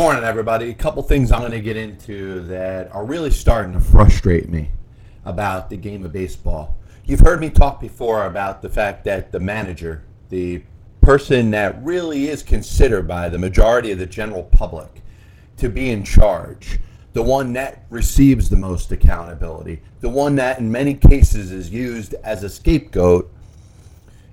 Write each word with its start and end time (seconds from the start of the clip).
morning, 0.00 0.24
everybody. 0.24 0.70
A 0.70 0.74
couple 0.74 1.02
things 1.02 1.30
I'm 1.30 1.40
going 1.40 1.52
to 1.52 1.60
get 1.60 1.76
into 1.76 2.40
that 2.44 2.90
are 2.90 3.04
really 3.04 3.30
starting 3.30 3.74
to 3.74 3.80
frustrate 3.80 4.48
me 4.48 4.70
about 5.26 5.68
the 5.68 5.76
game 5.76 6.06
of 6.06 6.10
baseball. 6.10 6.74
You've 7.04 7.20
heard 7.20 7.38
me 7.38 7.50
talk 7.50 7.82
before 7.82 8.24
about 8.24 8.62
the 8.62 8.70
fact 8.70 9.04
that 9.04 9.30
the 9.30 9.40
manager, 9.40 10.02
the 10.30 10.62
person 11.02 11.50
that 11.50 11.84
really 11.84 12.28
is 12.28 12.42
considered 12.42 13.06
by 13.06 13.28
the 13.28 13.38
majority 13.38 13.92
of 13.92 13.98
the 13.98 14.06
general 14.06 14.44
public 14.44 15.02
to 15.58 15.68
be 15.68 15.90
in 15.90 16.02
charge, 16.02 16.80
the 17.12 17.22
one 17.22 17.52
that 17.52 17.84
receives 17.90 18.48
the 18.48 18.56
most 18.56 18.90
accountability, 18.92 19.82
the 20.00 20.08
one 20.08 20.34
that 20.36 20.60
in 20.60 20.72
many 20.72 20.94
cases 20.94 21.52
is 21.52 21.68
used 21.68 22.14
as 22.24 22.42
a 22.42 22.48
scapegoat, 22.48 23.30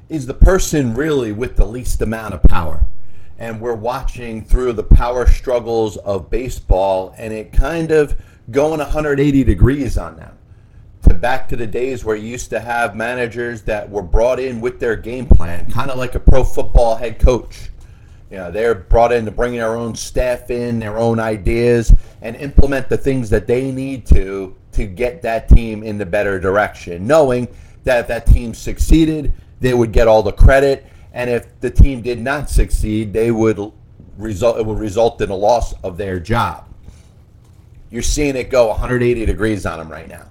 is 0.07 0.27
the 0.27 0.33
person 0.33 0.93
really 0.93 1.33
with 1.33 1.57
the 1.57 1.65
least 1.65 2.01
amount 2.01 2.33
of 2.33 2.41
power. 2.43 2.85
And 3.39 3.61
we're 3.61 3.75
watching 3.75 4.43
through 4.43 4.73
the 4.73 4.83
power 4.83 5.27
struggles 5.27 5.97
of 5.97 6.29
baseball 6.29 7.13
and 7.17 7.33
it 7.33 7.53
kind 7.53 7.91
of 7.91 8.15
going 8.51 8.79
180 8.79 9.43
degrees 9.43 9.97
on 9.97 10.15
them. 10.15 10.37
To 11.03 11.13
back 11.13 11.47
to 11.49 11.55
the 11.55 11.67
days 11.67 12.03
where 12.03 12.15
you 12.15 12.27
used 12.27 12.49
to 12.49 12.59
have 12.59 12.95
managers 12.95 13.61
that 13.63 13.89
were 13.89 14.01
brought 14.01 14.39
in 14.39 14.59
with 14.59 14.79
their 14.79 14.95
game 14.95 15.25
plan, 15.25 15.69
kind 15.71 15.89
of 15.89 15.97
like 15.97 16.15
a 16.15 16.19
pro 16.19 16.43
football 16.43 16.95
head 16.95 17.19
coach. 17.19 17.69
You 18.29 18.37
know, 18.37 18.51
they're 18.51 18.75
brought 18.75 19.13
in 19.13 19.23
to 19.25 19.31
bring 19.31 19.53
their 19.53 19.77
own 19.77 19.95
staff 19.95 20.51
in, 20.51 20.79
their 20.79 20.97
own 20.97 21.19
ideas, 21.19 21.93
and 22.21 22.35
implement 22.35 22.89
the 22.89 22.97
things 22.97 23.29
that 23.29 23.47
they 23.47 23.71
need 23.71 24.05
to 24.07 24.53
to 24.73 24.85
get 24.85 25.21
that 25.21 25.47
team 25.47 25.81
in 25.81 25.97
the 25.97 26.05
better 26.05 26.39
direction, 26.39 27.07
knowing 27.07 27.47
that 27.83 28.01
if 28.01 28.07
that 28.07 28.25
team 28.25 28.53
succeeded, 28.53 29.33
they 29.59 29.73
would 29.73 29.91
get 29.91 30.07
all 30.07 30.21
the 30.21 30.31
credit, 30.31 30.85
and 31.17 31.31
if 31.31 31.59
the 31.61 31.71
team 31.71 32.03
did 32.03 32.21
not 32.21 32.47
succeed, 32.47 33.11
they 33.11 33.31
would 33.31 33.59
result 34.19 34.59
it 34.59 34.65
would 34.65 34.77
result 34.77 35.19
in 35.19 35.31
a 35.31 35.35
loss 35.35 35.73
of 35.81 35.97
their 35.97 36.19
job. 36.19 36.67
You're 37.89 38.03
seeing 38.03 38.35
it 38.35 38.51
go 38.51 38.67
180 38.67 39.25
degrees 39.25 39.65
on 39.65 39.79
them 39.79 39.91
right 39.91 40.07
now. 40.07 40.29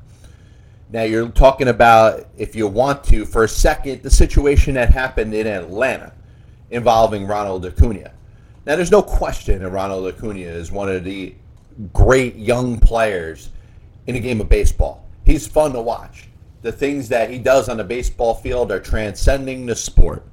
Now 0.93 1.03
you're 1.03 1.29
talking 1.31 1.67
about 1.67 2.29
if 2.39 2.55
you 2.55 2.69
want 2.69 3.03
to 3.05 3.25
for 3.25 3.43
a 3.43 3.49
second 3.49 4.05
the 4.05 4.11
situation 4.11 4.75
that 4.75 4.91
happened 4.91 5.35
in 5.35 5.49
Atlanta 5.49 6.13
involving 6.71 7.27
Ronald 7.27 7.67
Acuna. 7.67 8.13
Now 8.65 8.77
there's 8.77 8.93
no 8.93 9.03
question 9.03 9.63
that 9.63 9.71
Ronald 9.71 10.07
Acuna 10.07 10.39
is 10.39 10.71
one 10.71 10.89
of 10.89 11.03
the 11.03 11.35
great 11.93 12.37
young 12.37 12.79
players 12.79 13.51
in 14.07 14.15
a 14.15 14.21
game 14.21 14.41
of 14.41 14.49
baseball. 14.49 15.05
He's 15.25 15.49
fun 15.49 15.73
to 15.73 15.81
watch. 15.81 16.29
The 16.63 16.71
things 16.71 17.09
that 17.09 17.29
he 17.29 17.41
does 17.41 17.69
on 17.69 17.77
the 17.77 17.85
baseball 17.85 18.35
field 18.35 18.71
are 18.71 18.79
transcending 18.79 19.67
the 19.67 19.75
sport. 19.75 20.25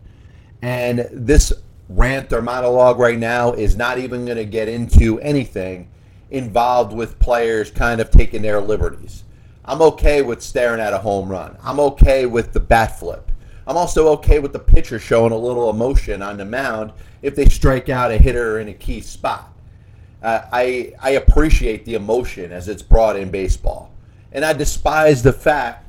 And 0.63 1.09
this 1.11 1.51
rant 1.89 2.31
or 2.31 2.41
monologue 2.41 2.97
right 2.97 3.19
now 3.19 3.51
is 3.51 3.75
not 3.75 3.99
even 3.99 4.23
going 4.23 4.37
to 4.37 4.45
get 4.45 4.69
into 4.69 5.19
anything 5.19 5.89
involved 6.31 6.93
with 6.93 7.19
players 7.19 7.69
kind 7.69 7.99
of 7.99 8.09
taking 8.09 8.41
their 8.41 8.61
liberties. 8.61 9.25
I'm 9.65 9.81
okay 9.81 10.21
with 10.21 10.41
staring 10.41 10.79
at 10.79 10.93
a 10.93 10.99
home 10.99 11.27
run. 11.27 11.57
I'm 11.61 11.81
okay 11.81 12.25
with 12.27 12.53
the 12.53 12.61
bat 12.61 12.97
flip. 12.97 13.29
I'm 13.67 13.75
also 13.75 14.07
okay 14.13 14.39
with 14.39 14.53
the 14.53 14.59
pitcher 14.59 14.99
showing 14.99 15.33
a 15.33 15.37
little 15.37 15.69
emotion 15.69 16.21
on 16.21 16.37
the 16.37 16.45
mound 16.45 16.93
if 17.21 17.35
they 17.35 17.49
strike 17.49 17.89
out 17.89 18.11
a 18.11 18.17
hitter 18.17 18.59
in 18.59 18.69
a 18.69 18.73
key 18.73 19.01
spot. 19.01 19.53
Uh, 20.21 20.45
I 20.49 20.93
I 21.01 21.09
appreciate 21.11 21.83
the 21.83 21.95
emotion 21.95 22.53
as 22.53 22.69
it's 22.69 22.81
brought 22.81 23.17
in 23.17 23.29
baseball, 23.31 23.91
and 24.31 24.45
I 24.45 24.53
despise 24.53 25.23
the 25.23 25.33
fact 25.33 25.82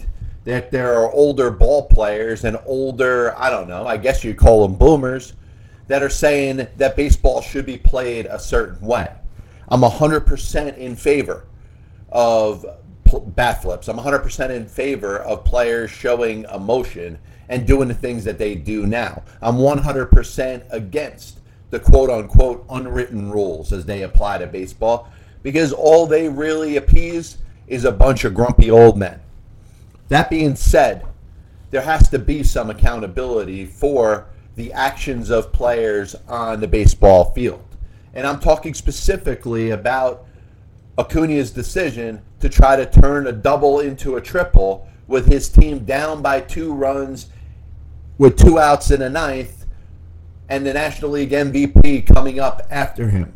that 0.44 0.71
there 0.71 0.94
are 0.94 1.10
older 1.12 1.50
ball 1.50 1.87
players 1.87 2.44
and 2.44 2.59
older 2.66 3.34
I 3.37 3.50
don't 3.50 3.69
know 3.69 3.87
I 3.87 3.97
guess 3.97 4.22
you'd 4.25 4.37
call 4.37 4.66
them 4.66 4.77
boomers 4.77 5.34
that 5.87 6.03
are 6.03 6.10
saying 6.10 6.66
that 6.77 6.97
baseball 6.97 7.41
should 7.41 7.66
be 7.66 7.77
played 7.77 8.27
a 8.27 8.38
certain 8.38 8.87
way. 8.87 9.10
I'm 9.69 9.82
100% 9.82 10.77
in 10.77 10.97
favor 10.97 11.47
of 12.10 12.65
bat 13.27 13.62
flips. 13.62 13.88
I'm 13.88 13.99
100% 13.99 14.50
in 14.50 14.66
favor 14.66 15.19
of 15.19 15.44
players 15.44 15.91
showing 15.91 16.44
emotion 16.44 17.19
and 17.49 17.66
doing 17.66 17.88
the 17.88 17.94
things 17.94 18.25
that 18.25 18.38
they 18.38 18.55
do 18.55 18.87
now. 18.87 19.22
I'm 19.43 19.56
100% 19.56 20.72
against 20.72 21.41
the 21.71 21.81
quote 21.81 22.11
unquote 22.11 22.65
unwritten 22.71 23.31
rules 23.31 23.72
as 23.72 23.84
they 23.84 24.03
apply 24.03 24.38
to 24.38 24.47
baseball 24.47 25.11
because 25.43 25.72
all 25.72 26.06
they 26.06 26.28
really 26.28 26.76
appease 26.76 27.38
is 27.66 27.84
a 27.84 27.93
bunch 27.93 28.25
of 28.25 28.34
grumpy 28.34 28.71
old 28.71 28.97
men. 28.97 29.21
That 30.09 30.31
being 30.31 30.56
said, 30.56 31.06
there 31.70 31.82
has 31.82 32.09
to 32.10 32.19
be 32.19 32.42
some 32.42 32.70
accountability 32.70 33.66
for 33.66 34.26
the 34.56 34.72
actions 34.72 35.31
of 35.31 35.53
players 35.53 36.15
on 36.28 36.60
the 36.60 36.69
baseball 36.69 37.32
field. 37.32 37.65
And 38.12 38.26
I'm 38.26 38.38
talking 38.38 38.75
specifically 38.75 39.70
about 39.70 40.26
Acuna's 40.97 41.50
decision 41.50 42.22
to 42.41 42.48
try 42.48 42.76
to 42.76 42.87
turn 42.87 43.26
a 43.26 43.32
double 43.32 43.81
into 43.81 44.16
a 44.16 44.20
triple 44.20 44.87
with 45.09 45.26
his 45.26 45.48
team 45.48 45.84
down 45.84 46.22
by 46.22 46.41
two 46.41 46.72
runs 46.72 47.26
with 48.19 48.38
two 48.38 48.59
outs 48.59 48.91
in 48.91 49.00
the 49.00 49.10
ninth 49.10 49.66
and 50.48 50.64
the 50.64 50.72
National 50.72 51.10
League 51.10 51.31
MVP 51.31 52.06
coming 52.06 52.38
up 52.38 52.62
after 52.70 53.09
him. 53.09 53.34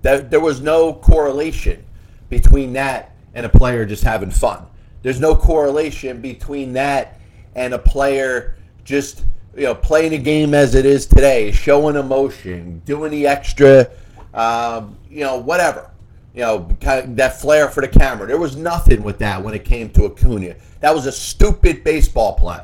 There, 0.00 0.20
there 0.20 0.40
was 0.40 0.60
no 0.60 0.94
correlation 0.94 1.84
between 2.28 2.72
that 2.72 3.14
and 3.34 3.44
a 3.44 3.48
player 3.48 3.84
just 3.84 4.04
having 4.04 4.30
fun. 4.30 4.66
There's 5.02 5.20
no 5.20 5.34
correlation 5.36 6.20
between 6.20 6.72
that 6.74 7.20
and 7.54 7.74
a 7.74 7.78
player 7.78 8.56
just 8.84 9.24
you 9.54 9.64
know 9.64 9.74
playing 9.74 10.14
a 10.14 10.18
game 10.18 10.54
as 10.54 10.74
it 10.74 10.86
is 10.86 11.06
today, 11.06 11.52
showing 11.52 11.96
emotion, 11.96 12.80
doing 12.84 13.10
the 13.10 13.26
extra, 13.26 13.90
um, 14.32 14.96
you 15.10 15.20
know, 15.20 15.36
whatever 15.36 15.92
you 16.34 16.40
know, 16.40 16.68
kind 16.80 17.04
of 17.04 17.16
that 17.16 17.40
flair 17.40 17.68
for 17.68 17.80
the 17.80 17.88
camera. 17.88 18.26
There 18.26 18.38
was 18.38 18.56
nothing 18.56 19.02
with 19.02 19.18
that 19.18 19.42
when 19.42 19.54
it 19.54 19.64
came 19.64 19.90
to 19.90 20.06
Acuna. 20.06 20.56
That 20.80 20.94
was 20.94 21.06
a 21.06 21.12
stupid 21.12 21.84
baseball 21.84 22.34
play. 22.34 22.60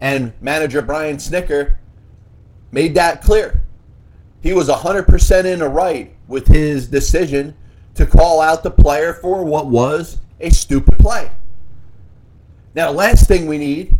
And 0.00 0.32
manager 0.40 0.80
Brian 0.80 1.18
Snitker 1.18 1.76
made 2.72 2.94
that 2.94 3.22
clear. 3.22 3.62
He 4.42 4.54
was 4.54 4.68
100% 4.68 5.44
in 5.44 5.58
the 5.58 5.68
right 5.68 6.14
with 6.26 6.46
his 6.46 6.88
decision 6.88 7.54
to 7.94 8.06
call 8.06 8.40
out 8.40 8.62
the 8.62 8.70
player 8.70 9.12
for 9.12 9.44
what 9.44 9.66
was 9.66 10.18
a 10.40 10.50
stupid 10.50 10.98
play. 10.98 11.30
Now, 12.74 12.86
the 12.86 12.96
last 12.98 13.26
thing 13.26 13.46
we 13.46 13.58
need 13.58 13.96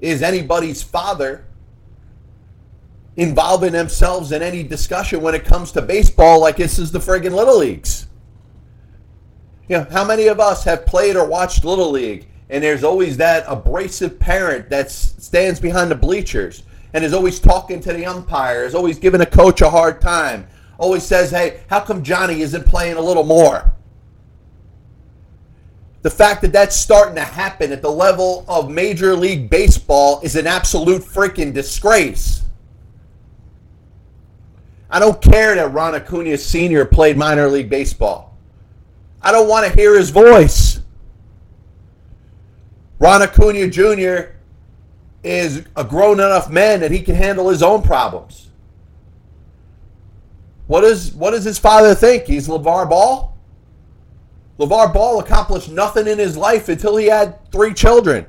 is 0.00 0.22
anybody's 0.22 0.82
father 0.82 1.44
involving 3.16 3.72
themselves 3.72 4.30
in 4.30 4.42
any 4.42 4.62
discussion 4.62 5.20
when 5.20 5.34
it 5.34 5.44
comes 5.44 5.72
to 5.72 5.82
baseball 5.82 6.40
like 6.40 6.56
this 6.56 6.78
is 6.78 6.92
the 6.92 6.98
friggin' 7.00 7.34
Little 7.34 7.58
Leagues. 7.58 8.06
You 9.68 9.78
know, 9.78 9.86
how 9.90 10.04
many 10.04 10.28
of 10.28 10.38
us 10.38 10.64
have 10.64 10.86
played 10.86 11.16
or 11.16 11.26
watched 11.26 11.64
Little 11.64 11.90
League 11.90 12.28
and 12.50 12.62
there's 12.62 12.84
always 12.84 13.16
that 13.18 13.44
abrasive 13.46 14.18
parent 14.18 14.70
that 14.70 14.90
stands 14.90 15.60
behind 15.60 15.90
the 15.90 15.94
bleachers 15.94 16.62
and 16.94 17.04
is 17.04 17.12
always 17.12 17.38
talking 17.38 17.80
to 17.80 17.92
the 17.92 18.06
umpire, 18.06 18.64
is 18.64 18.74
always 18.74 18.98
giving 18.98 19.20
a 19.20 19.26
coach 19.26 19.60
a 19.60 19.68
hard 19.68 20.00
time, 20.00 20.46
always 20.78 21.02
says, 21.02 21.30
hey, 21.30 21.60
how 21.68 21.80
come 21.80 22.02
Johnny 22.02 22.40
isn't 22.40 22.64
playing 22.64 22.96
a 22.96 23.00
little 23.00 23.24
more? 23.24 23.74
The 26.08 26.14
fact 26.14 26.40
that 26.40 26.52
that's 26.52 26.74
starting 26.74 27.16
to 27.16 27.20
happen 27.20 27.70
at 27.70 27.82
the 27.82 27.90
level 27.90 28.42
of 28.48 28.70
Major 28.70 29.14
League 29.14 29.50
Baseball 29.50 30.22
is 30.22 30.36
an 30.36 30.46
absolute 30.46 31.02
freaking 31.02 31.52
disgrace. 31.52 32.44
I 34.88 35.00
don't 35.00 35.20
care 35.20 35.54
that 35.54 35.70
Ron 35.70 35.94
Acuna 35.94 36.38
Sr. 36.38 36.86
played 36.86 37.18
minor 37.18 37.46
league 37.48 37.68
baseball. 37.68 38.34
I 39.20 39.32
don't 39.32 39.50
want 39.50 39.66
to 39.66 39.76
hear 39.78 39.98
his 39.98 40.08
voice. 40.08 40.80
Ron 42.98 43.20
Acuna 43.20 43.68
Jr. 43.68 44.32
is 45.22 45.66
a 45.76 45.84
grown 45.84 46.20
enough 46.20 46.48
man 46.48 46.80
that 46.80 46.90
he 46.90 47.02
can 47.02 47.16
handle 47.16 47.50
his 47.50 47.62
own 47.62 47.82
problems. 47.82 48.48
What, 50.68 50.84
is, 50.84 51.12
what 51.12 51.32
does 51.32 51.44
his 51.44 51.58
father 51.58 51.94
think? 51.94 52.24
He's 52.24 52.48
LeVar 52.48 52.88
Ball? 52.88 53.37
LeVar 54.58 54.92
Ball 54.92 55.20
accomplished 55.20 55.70
nothing 55.70 56.08
in 56.08 56.18
his 56.18 56.36
life 56.36 56.68
until 56.68 56.96
he 56.96 57.06
had 57.06 57.50
three 57.52 57.72
children. 57.72 58.26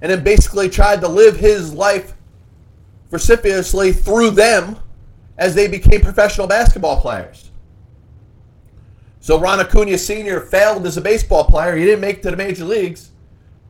And 0.00 0.10
then 0.10 0.22
basically 0.22 0.68
tried 0.68 1.00
to 1.00 1.08
live 1.08 1.36
his 1.36 1.72
life 1.74 2.14
precipitously 3.10 3.92
through 3.92 4.30
them 4.30 4.76
as 5.38 5.54
they 5.54 5.66
became 5.66 6.00
professional 6.00 6.46
basketball 6.46 7.00
players. 7.00 7.50
So 9.20 9.38
Ron 9.38 9.60
Acuna 9.60 9.98
Sr. 9.98 10.40
failed 10.40 10.86
as 10.86 10.96
a 10.96 11.00
baseball 11.00 11.44
player. 11.44 11.76
He 11.76 11.84
didn't 11.84 12.00
make 12.00 12.18
it 12.18 12.22
to 12.22 12.30
the 12.30 12.36
major 12.36 12.64
leagues. 12.64 13.10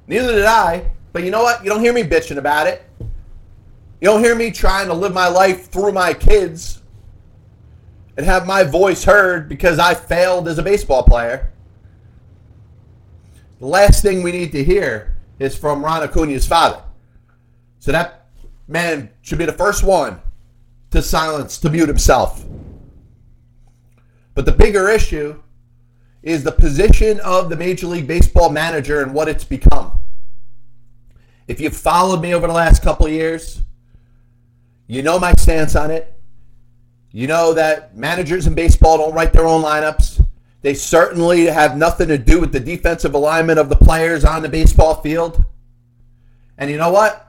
Neither 0.06 0.32
did 0.32 0.44
I. 0.44 0.90
But 1.12 1.24
you 1.24 1.30
know 1.30 1.42
what? 1.42 1.62
You 1.62 1.70
don't 1.70 1.80
hear 1.80 1.92
me 1.92 2.02
bitching 2.02 2.38
about 2.38 2.66
it. 2.66 2.82
You 3.00 4.08
don't 4.08 4.22
hear 4.22 4.34
me 4.34 4.50
trying 4.50 4.88
to 4.88 4.94
live 4.94 5.12
my 5.12 5.28
life 5.28 5.70
through 5.70 5.92
my 5.92 6.14
kids 6.14 6.81
and 8.16 8.26
have 8.26 8.46
my 8.46 8.64
voice 8.64 9.04
heard 9.04 9.48
because 9.48 9.78
I 9.78 9.94
failed 9.94 10.48
as 10.48 10.58
a 10.58 10.62
baseball 10.62 11.02
player. 11.02 11.50
The 13.58 13.66
last 13.66 14.02
thing 14.02 14.22
we 14.22 14.32
need 14.32 14.52
to 14.52 14.64
hear 14.64 15.16
is 15.38 15.56
from 15.56 15.84
Ron 15.84 16.02
Acuna's 16.02 16.46
father. 16.46 16.82
So 17.78 17.92
that 17.92 18.26
man 18.68 19.10
should 19.22 19.38
be 19.38 19.46
the 19.46 19.52
first 19.52 19.82
one 19.82 20.20
to 20.90 21.02
silence, 21.02 21.58
to 21.58 21.70
mute 21.70 21.88
himself. 21.88 22.44
But 24.34 24.46
the 24.46 24.52
bigger 24.52 24.88
issue 24.88 25.42
is 26.22 26.44
the 26.44 26.52
position 26.52 27.20
of 27.20 27.50
the 27.50 27.56
Major 27.56 27.86
League 27.86 28.06
Baseball 28.06 28.50
manager 28.50 29.02
and 29.02 29.12
what 29.12 29.28
it's 29.28 29.44
become. 29.44 29.98
If 31.48 31.60
you've 31.60 31.76
followed 31.76 32.20
me 32.20 32.34
over 32.34 32.46
the 32.46 32.52
last 32.52 32.82
couple 32.82 33.06
of 33.06 33.12
years, 33.12 33.62
you 34.86 35.02
know 35.02 35.18
my 35.18 35.32
stance 35.34 35.74
on 35.74 35.90
it. 35.90 36.11
You 37.12 37.26
know 37.26 37.52
that 37.52 37.94
managers 37.94 38.46
in 38.46 38.54
baseball 38.54 38.98
don't 38.98 39.14
write 39.14 39.32
their 39.32 39.46
own 39.46 39.62
lineups. 39.62 40.24
They 40.62 40.74
certainly 40.74 41.44
have 41.46 41.76
nothing 41.76 42.08
to 42.08 42.16
do 42.16 42.40
with 42.40 42.52
the 42.52 42.60
defensive 42.60 43.14
alignment 43.14 43.58
of 43.58 43.68
the 43.68 43.76
players 43.76 44.24
on 44.24 44.42
the 44.42 44.48
baseball 44.48 45.00
field. 45.02 45.44
And 46.56 46.70
you 46.70 46.78
know 46.78 46.90
what? 46.90 47.28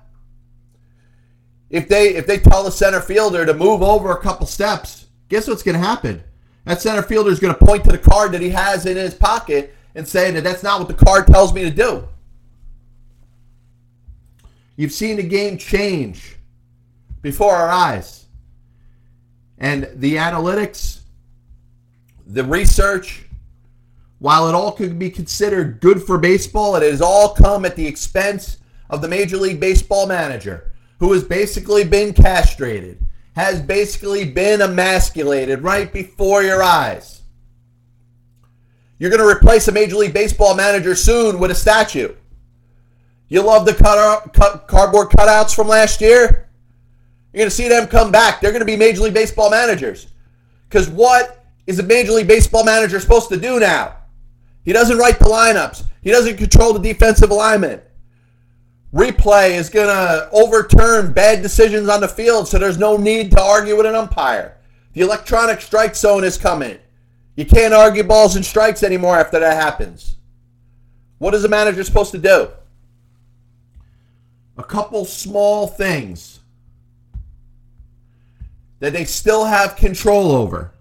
If 1.70 1.90
they 1.90 2.10
if 2.16 2.28
they 2.28 2.38
tell 2.38 2.64
the 2.64 2.72
center 2.72 3.02
fielder 3.02 3.46
to 3.46 3.54
move 3.54 3.82
over 3.82 4.12
a 4.12 4.22
couple 4.22 4.46
steps, 4.46 5.08
guess 5.28 5.48
what's 5.48 5.64
going 5.64 5.80
to 5.80 5.86
happen? 5.86 6.24
That 6.66 6.82
center 6.82 7.02
fielder 7.02 7.32
is 7.32 7.40
going 7.40 7.54
to 7.54 7.66
point 7.66 7.84
to 7.86 7.92
the 7.92 7.98
card 7.98 8.32
that 8.32 8.42
he 8.42 8.50
has 8.52 8.86
in 8.86 8.96
his 8.96 9.14
pocket 9.14 9.76
and 9.96 10.08
say 10.08 10.32
that 10.32 10.44
that's 10.44 10.64
not 10.64 10.80
what 10.80 10.88
the 10.88 11.06
card 11.06 11.28
tells 11.28 11.54
me 11.54 11.64
to 11.64 11.72
do. 11.72 12.08
You've 14.76 14.92
seen 14.92 15.18
the 15.18 15.24
game 15.24 15.58
change 15.58 16.38
before 17.22 17.54
our 17.54 17.70
eyes. 17.70 18.23
And 19.64 19.90
the 19.96 20.18
analytics, 20.18 21.00
the 22.28 22.44
research, 22.44 23.24
while 24.20 24.50
it 24.50 24.56
all 24.56 24.74
could 24.74 25.00
be 25.00 25.10
considered 25.10 25.80
good 25.80 26.04
for 26.04 26.18
baseball, 26.18 26.76
it 26.76 26.84
has 26.84 27.02
all 27.02 27.34
come 27.34 27.64
at 27.64 27.78
the 27.78 27.88
expense 27.88 28.58
of 28.90 29.02
the 29.02 29.08
Major 29.08 29.38
League 29.38 29.62
Baseball 29.62 30.06
manager, 30.06 30.74
who 31.00 31.14
has 31.14 31.24
basically 31.24 31.86
been 31.86 32.14
castrated, 32.14 33.00
has 33.38 33.62
basically 33.62 34.26
been 34.30 34.62
emasculated 34.62 35.62
right 35.62 35.94
before 35.94 36.44
your 36.44 36.62
eyes. 36.62 37.22
You're 39.00 39.12
going 39.12 39.22
to 39.22 39.38
replace 39.38 39.70
a 39.70 39.72
Major 39.72 39.96
League 39.96 40.14
Baseball 40.14 40.56
manager 40.56 40.94
soon 40.94 41.40
with 41.40 41.52
a 41.52 41.56
statue. 41.56 42.14
You 43.30 43.44
love 43.44 43.66
the 43.66 43.74
cut, 43.74 44.68
cardboard 44.68 45.08
cutouts 45.12 45.56
from 45.56 45.70
last 45.70 46.02
year? 46.02 46.50
You're 47.34 47.40
going 47.40 47.50
to 47.50 47.56
see 47.56 47.68
them 47.68 47.88
come 47.88 48.12
back. 48.12 48.40
They're 48.40 48.52
going 48.52 48.62
to 48.62 48.66
be 48.66 48.76
Major 48.76 49.02
League 49.02 49.14
Baseball 49.14 49.50
managers. 49.50 50.08
Because 50.70 50.88
what 50.88 51.44
is 51.66 51.80
a 51.80 51.84
Major 51.84 52.12
League 52.12 52.28
Baseball 52.28 52.64
manager 52.64 53.00
supposed 53.00 53.30
to 53.30 53.38
do 53.38 53.60
now? 53.60 53.96
He 54.64 54.72
doesn't 54.72 54.98
write 54.98 55.18
the 55.18 55.26
lineups. 55.26 55.84
He 56.02 56.12
doesn't 56.12 56.38
control 56.38 56.74
the 56.74 56.80
defensive 56.80 57.32
alignment. 57.32 57.82
Replay 58.94 59.52
is 59.58 59.70
going 59.70 59.88
to 59.88 60.30
overturn 60.32 61.12
bad 61.12 61.42
decisions 61.42 61.90
on 61.90 62.02
the 62.02 62.08
field, 62.08 62.48
so 62.48 62.60
there's 62.60 62.78
no 62.78 62.98
need 62.98 63.32
to 63.32 63.42
argue 63.42 63.76
with 63.76 63.88
an 63.88 63.96
umpire. 63.96 64.58
The 64.94 65.02
electronic 65.02 65.62
strike 65.62 65.96
zone 65.96 66.24
is 66.24 66.38
coming. 66.38 66.78
You 67.36 67.46
can't 67.46 67.74
argue 67.74 68.04
balls 68.04 68.36
and 68.36 68.46
strikes 68.46 68.84
anymore 68.84 69.18
after 69.18 69.40
that 69.40 69.60
happens. 69.60 70.18
What 71.18 71.34
is 71.34 71.44
a 71.44 71.50
manager 71.50 71.84
supposed 71.84 72.12
to 72.12 72.20
do? 72.20 72.50
A 74.56 74.64
couple 74.64 75.06
small 75.06 75.66
things 75.66 76.33
that 78.84 78.92
they 78.92 79.06
still 79.06 79.46
have 79.46 79.78
control 79.78 80.34
over 80.34 80.74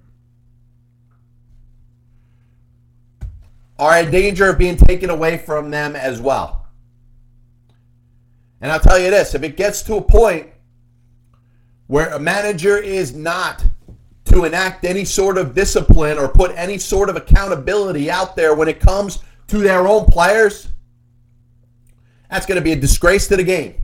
are 3.79 4.01
in 4.01 4.11
danger 4.11 4.51
of 4.51 4.59
being 4.59 4.77
taken 4.77 5.09
away 5.09 5.39
from 5.39 5.71
them 5.71 5.95
as 5.95 6.21
well. 6.21 6.67
And 8.61 8.73
I'll 8.73 8.81
tell 8.81 8.99
you 8.99 9.09
this 9.09 9.37
if 9.37 9.45
it 9.45 9.57
gets 9.57 9.83
to 9.83 9.95
a 9.95 10.03
point 10.03 10.49
where 11.87 12.09
a 12.09 12.19
manager 12.19 12.77
is 12.77 13.15
not 13.15 13.65
to 14.25 14.47
enact 14.47 14.85
any 14.85 15.05
sort 15.05 15.39
of 15.39 15.55
discipline 15.55 16.19
or 16.19 16.27
put 16.27 16.51
any 16.57 16.79
sort 16.79 17.09
of 17.09 17.15
accountability 17.15 18.11
out 18.11 18.35
there 18.35 18.57
when 18.57 18.67
it 18.67 18.81
comes 18.81 19.21
to 19.47 19.59
their 19.59 19.87
own 19.87 20.07
players, 20.07 20.67
that's 22.29 22.47
going 22.47 22.57
to 22.57 22.65
be 22.65 22.73
a 22.73 22.77
disgrace 22.77 23.29
to 23.29 23.37
the 23.37 23.45
game. 23.45 23.82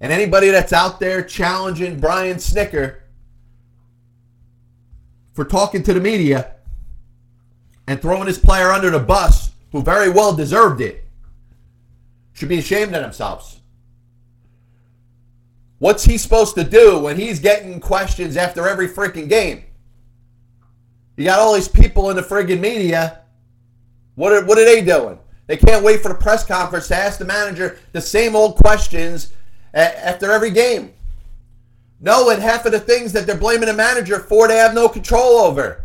And 0.00 0.12
anybody 0.12 0.48
that's 0.48 0.72
out 0.72 0.98
there 0.98 1.22
challenging 1.22 2.00
Brian 2.00 2.38
Snitker 2.38 3.00
for 5.34 5.44
talking 5.44 5.82
to 5.82 5.94
the 5.94 6.00
media 6.00 6.54
and 7.86 8.00
throwing 8.00 8.26
his 8.26 8.38
player 8.38 8.70
under 8.70 8.90
the 8.90 8.98
bus, 8.98 9.52
who 9.72 9.82
very 9.82 10.08
well 10.08 10.34
deserved 10.34 10.80
it, 10.80 11.04
should 12.32 12.48
be 12.48 12.58
ashamed 12.58 12.94
of 12.94 13.02
themselves. 13.02 13.60
What's 15.78 16.04
he 16.04 16.18
supposed 16.18 16.54
to 16.56 16.64
do 16.64 16.98
when 16.98 17.16
he's 17.16 17.40
getting 17.40 17.80
questions 17.80 18.36
after 18.36 18.68
every 18.68 18.88
freaking 18.88 19.28
game? 19.28 19.64
You 21.16 21.24
got 21.24 21.38
all 21.38 21.54
these 21.54 21.68
people 21.68 22.10
in 22.10 22.16
the 22.16 22.22
friggin' 22.22 22.60
media. 22.60 23.20
What 24.14 24.32
are, 24.32 24.44
what 24.44 24.58
are 24.58 24.64
they 24.64 24.82
doing? 24.82 25.18
They 25.46 25.56
can't 25.56 25.84
wait 25.84 26.00
for 26.00 26.08
the 26.08 26.14
press 26.14 26.44
conference 26.44 26.88
to 26.88 26.96
ask 26.96 27.18
the 27.18 27.24
manager 27.24 27.78
the 27.92 28.00
same 28.00 28.36
old 28.36 28.56
questions 28.56 29.32
after 29.74 30.30
every 30.30 30.50
game. 30.50 30.92
Knowing 32.00 32.40
half 32.40 32.64
of 32.64 32.72
the 32.72 32.80
things 32.80 33.12
that 33.12 33.26
they're 33.26 33.36
blaming 33.36 33.66
the 33.66 33.74
manager 33.74 34.18
for, 34.18 34.48
they 34.48 34.56
have 34.56 34.74
no 34.74 34.88
control 34.88 35.38
over. 35.38 35.84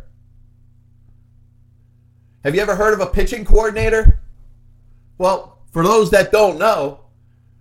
Have 2.44 2.56
you 2.56 2.62
ever 2.62 2.76
heard 2.76 2.94
of 2.94 3.02
a 3.02 3.08
pitching 3.08 3.44
coordinator? 3.44 4.22
Well, 5.18 5.60
for 5.72 5.84
those 5.84 6.12
that 6.12 6.32
don't 6.32 6.58
know, 6.58 7.02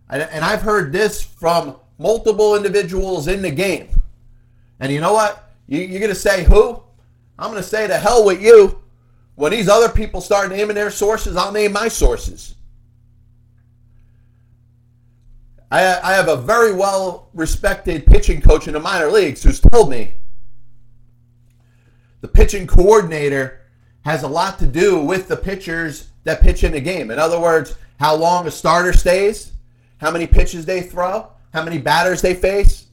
and 0.08 0.44
I've 0.44 0.62
heard 0.62 0.92
this 0.92 1.22
from 1.22 1.76
multiple 1.98 2.54
individuals 2.54 3.26
in 3.26 3.42
the 3.42 3.50
game, 3.50 3.88
and 4.78 4.92
you 4.92 5.00
know 5.00 5.14
what? 5.14 5.52
You're 5.66 6.00
going 6.00 6.10
to 6.10 6.14
say 6.14 6.44
who? 6.44 6.82
I'm 7.38 7.50
going 7.50 7.62
to 7.62 7.68
say 7.68 7.86
to 7.88 7.96
hell 7.96 8.24
with 8.24 8.40
you. 8.42 8.78
When 9.36 9.50
these 9.50 9.68
other 9.68 9.88
people 9.88 10.20
start 10.20 10.50
naming 10.50 10.76
their 10.76 10.90
sources, 10.90 11.34
I'll 11.34 11.50
name 11.50 11.72
my 11.72 11.88
sources. 11.88 12.54
I, 15.82 16.12
have 16.12 16.28
a 16.28 16.36
very 16.36 16.72
well 16.72 17.30
respected 17.34 18.06
pitching 18.06 18.40
coach 18.40 18.68
in 18.68 18.74
the 18.74 18.80
minor 18.80 19.10
leagues 19.10 19.42
who's 19.42 19.60
told 19.60 19.90
me 19.90 20.14
the 22.20 22.28
pitching 22.28 22.66
coordinator 22.66 23.60
has 24.04 24.22
a 24.22 24.28
lot 24.28 24.58
to 24.60 24.66
do 24.66 25.02
with 25.02 25.26
the 25.26 25.36
pitchers 25.36 26.10
that 26.22 26.40
pitch 26.40 26.62
in 26.62 26.72
the 26.72 26.80
game. 26.80 27.10
In 27.10 27.18
other 27.18 27.40
words, 27.40 27.76
how 27.98 28.14
long 28.14 28.46
a 28.46 28.50
starter 28.50 28.92
stays, 28.92 29.52
how 29.98 30.10
many 30.10 30.26
pitches 30.26 30.64
they 30.64 30.82
throw, 30.82 31.28
how 31.52 31.64
many 31.64 31.78
batters 31.78 32.22
they 32.22 32.34
face. 32.34 32.86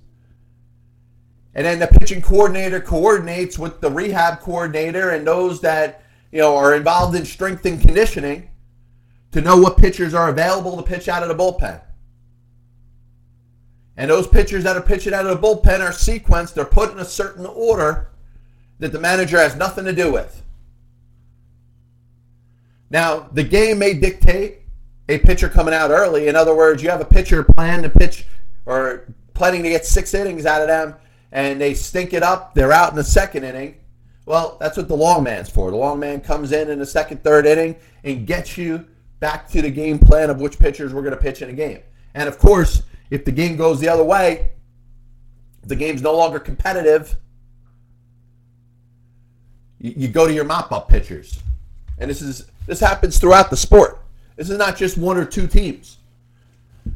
And 1.54 1.66
then 1.66 1.80
the 1.80 1.88
pitching 1.88 2.22
coordinator 2.22 2.80
coordinates 2.80 3.60
with 3.60 3.82
the 3.82 3.92
rehab 3.92 4.40
coordinator 4.40 5.12
and 5.12 5.28
those 5.28 5.62
that 5.62 6.04
you 6.32 6.40
know 6.40 6.56
are 6.56 6.76
involved 6.76 7.16
in 7.16 7.26
strength 7.26 7.66
and 7.66 7.80
conditioning 7.80 8.50
to 9.34 9.42
know 9.42 9.58
what 9.58 9.78
pitchers 9.78 10.14
are 10.14 10.30
available 10.30 10.78
to 10.78 10.84
pitch 10.84 11.10
out 11.10 11.22
of 11.22 11.30
the 11.30 11.36
bullpen. 11.36 11.82
And 13.98 14.10
those 14.10 14.28
pitchers 14.28 14.64
that 14.64 14.78
are 14.78 14.82
pitching 14.82 15.14
out 15.14 15.26
of 15.26 15.40
the 15.40 15.48
bullpen 15.48 15.80
are 15.80 15.92
sequenced, 15.92 16.54
they're 16.54 16.66
put 16.66 16.92
in 16.92 17.00
a 17.00 17.06
certain 17.06 17.46
order 17.46 18.10
that 18.80 18.92
the 18.92 19.00
manager 19.00 19.38
has 19.38 19.56
nothing 19.56 19.86
to 19.86 19.94
do 19.94 20.12
with. 20.12 20.44
Now, 22.90 23.30
the 23.32 23.44
game 23.44 23.80
may 23.80 23.94
dictate 23.94 24.60
a 25.08 25.18
pitcher 25.20 25.50
coming 25.50 25.74
out 25.74 25.92
early. 25.92 26.28
In 26.28 26.36
other 26.36 26.56
words, 26.56 26.82
you 26.82 26.90
have 26.90 27.02
a 27.02 27.06
pitcher 27.06 27.44
plan 27.44 27.84
to 27.84 27.90
pitch 27.90 28.26
or 28.66 29.14
planning 29.34 29.64
to 29.64 29.70
get 29.70 29.86
six 29.86 30.14
innings 30.14 30.46
out 30.46 30.62
of 30.62 30.68
them, 30.68 30.96
and 31.32 31.60
they 31.60 31.74
stink 31.74 32.14
it 32.14 32.24
up. 32.24 32.54
They're 32.54 32.72
out 32.72 32.92
in 32.92 32.96
the 32.96 33.04
second 33.04 33.44
inning. 33.44 33.76
Well, 34.26 34.58
that's 34.60 34.78
what 34.78 34.88
the 34.88 34.96
long 34.96 35.24
man's 35.24 35.50
for. 35.50 35.72
The 35.72 35.78
long 35.78 36.00
man 36.00 36.22
comes 36.22 36.52
in 36.52 36.70
in 36.70 36.80
the 36.80 36.86
second, 36.86 37.24
third 37.24 37.46
inning 37.46 37.76
and 38.04 38.28
gets 38.28 38.58
you 38.58 38.86
back 39.20 39.50
to 39.50 39.62
the 39.62 39.70
game 39.70 40.00
plan 40.00 40.30
of 40.30 40.40
which 40.40 40.60
pitchers 40.60 40.94
we're 40.94 41.02
going 41.02 41.16
to 41.16 41.22
pitch 41.22 41.42
in 41.42 41.50
a 41.50 41.54
game. 41.54 41.80
And 42.14 42.28
of 42.28 42.38
course, 42.38 42.84
if 43.12 43.26
the 43.26 43.32
game 43.32 43.58
goes 43.58 43.80
the 43.80 43.90
other 43.90 44.04
way, 44.04 44.52
the 45.64 45.76
game's 45.76 46.02
no 46.02 46.16
longer 46.16 46.40
competitive, 46.40 47.16
you, 49.80 49.94
you 49.96 50.08
go 50.08 50.26
to 50.26 50.34
your 50.34 50.46
mop-up 50.46 50.90
pitchers. 50.90 51.44
And 52.00 52.10
this 52.10 52.22
is 52.22 52.48
this 52.66 52.80
happens 52.80 53.20
throughout 53.20 53.50
the 53.50 53.58
sport. 53.58 54.00
This 54.36 54.50
is 54.50 54.58
not 54.58 54.78
just 54.78 54.98
one 54.98 55.18
or 55.18 55.26
two 55.26 55.46
teams. 55.46 55.98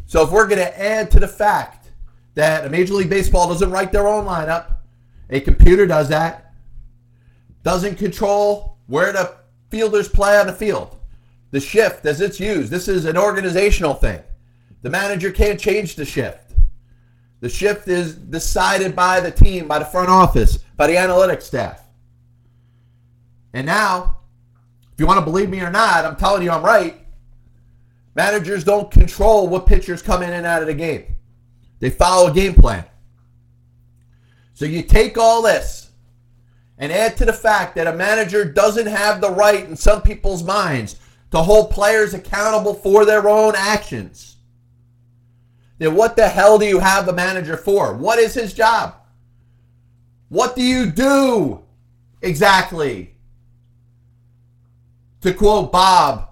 So 0.07 0.23
if 0.23 0.31
we're 0.31 0.47
going 0.47 0.59
to 0.59 0.81
add 0.81 1.11
to 1.11 1.19
the 1.19 1.27
fact 1.27 1.89
that 2.33 2.65
a 2.65 2.69
Major 2.69 2.93
League 2.93 3.09
Baseball 3.09 3.47
doesn't 3.47 3.69
write 3.69 3.91
their 3.91 4.07
own 4.07 4.25
lineup, 4.25 4.77
a 5.29 5.41
computer 5.41 5.85
does 5.85 6.09
that, 6.09 6.53
doesn't 7.63 7.95
control 7.95 8.77
where 8.87 9.11
the 9.11 9.35
fielders 9.69 10.07
play 10.07 10.37
on 10.37 10.47
the 10.47 10.53
field, 10.53 10.97
the 11.51 11.59
shift 11.59 12.05
as 12.05 12.21
it's 12.21 12.39
used. 12.39 12.71
This 12.71 12.87
is 12.87 13.05
an 13.05 13.17
organizational 13.17 13.95
thing. 13.95 14.21
The 14.85 14.91
manager 14.91 15.31
can't 15.31 15.59
change 15.59 15.95
the 15.95 16.05
shift. 16.05 16.53
The 17.39 17.49
shift 17.49 17.87
is 17.87 18.13
decided 18.13 18.95
by 18.95 19.19
the 19.19 19.31
team, 19.31 19.67
by 19.67 19.79
the 19.79 19.85
front 19.85 20.09
office, 20.09 20.59
by 20.77 20.85
the 20.85 20.93
analytics 20.93 21.41
staff. 21.41 21.81
And 23.55 23.65
now, 23.65 24.19
if 24.93 24.99
you 24.99 25.07
want 25.07 25.17
to 25.17 25.25
believe 25.25 25.49
me 25.49 25.61
or 25.61 25.71
not, 25.71 26.05
I'm 26.05 26.15
telling 26.15 26.43
you 26.43 26.51
I'm 26.51 26.61
right. 26.61 27.03
Managers 28.13 28.63
don't 28.63 28.91
control 28.91 29.47
what 29.47 29.65
pitchers 29.65 30.03
come 30.03 30.21
in 30.21 30.31
and 30.31 30.45
out 30.45 30.61
of 30.61 30.67
the 30.67 30.75
game. 30.75 31.15
They 31.79 31.89
follow 31.89 32.29
a 32.29 32.33
game 32.35 32.53
plan. 32.53 32.85
So 34.53 34.65
you 34.65 34.83
take 34.83 35.17
all 35.17 35.41
this 35.41 35.89
and 36.77 36.91
add 36.91 37.17
to 37.17 37.25
the 37.25 37.33
fact 37.33 37.73
that 37.77 37.87
a 37.87 37.93
manager 37.95 38.45
doesn't 38.45 38.85
have 38.85 39.19
the 39.19 39.31
right 39.31 39.65
in 39.65 39.75
some 39.75 40.03
people's 40.03 40.43
minds 40.43 40.97
to 41.31 41.39
hold 41.39 41.71
players 41.71 42.13
accountable 42.13 42.75
for 42.75 43.03
their 43.03 43.27
own 43.27 43.55
actions. 43.57 44.34
Then 45.77 45.95
what 45.95 46.15
the 46.15 46.27
hell 46.27 46.57
do 46.57 46.65
you 46.65 46.79
have 46.79 47.07
a 47.07 47.13
manager 47.13 47.57
for? 47.57 47.93
What 47.93 48.19
is 48.19 48.33
his 48.33 48.53
job? 48.53 48.95
What 50.29 50.55
do 50.55 50.61
you 50.61 50.85
do 50.85 51.63
exactly? 52.21 53.15
To 55.21 55.33
quote 55.33 55.71
Bob 55.71 56.29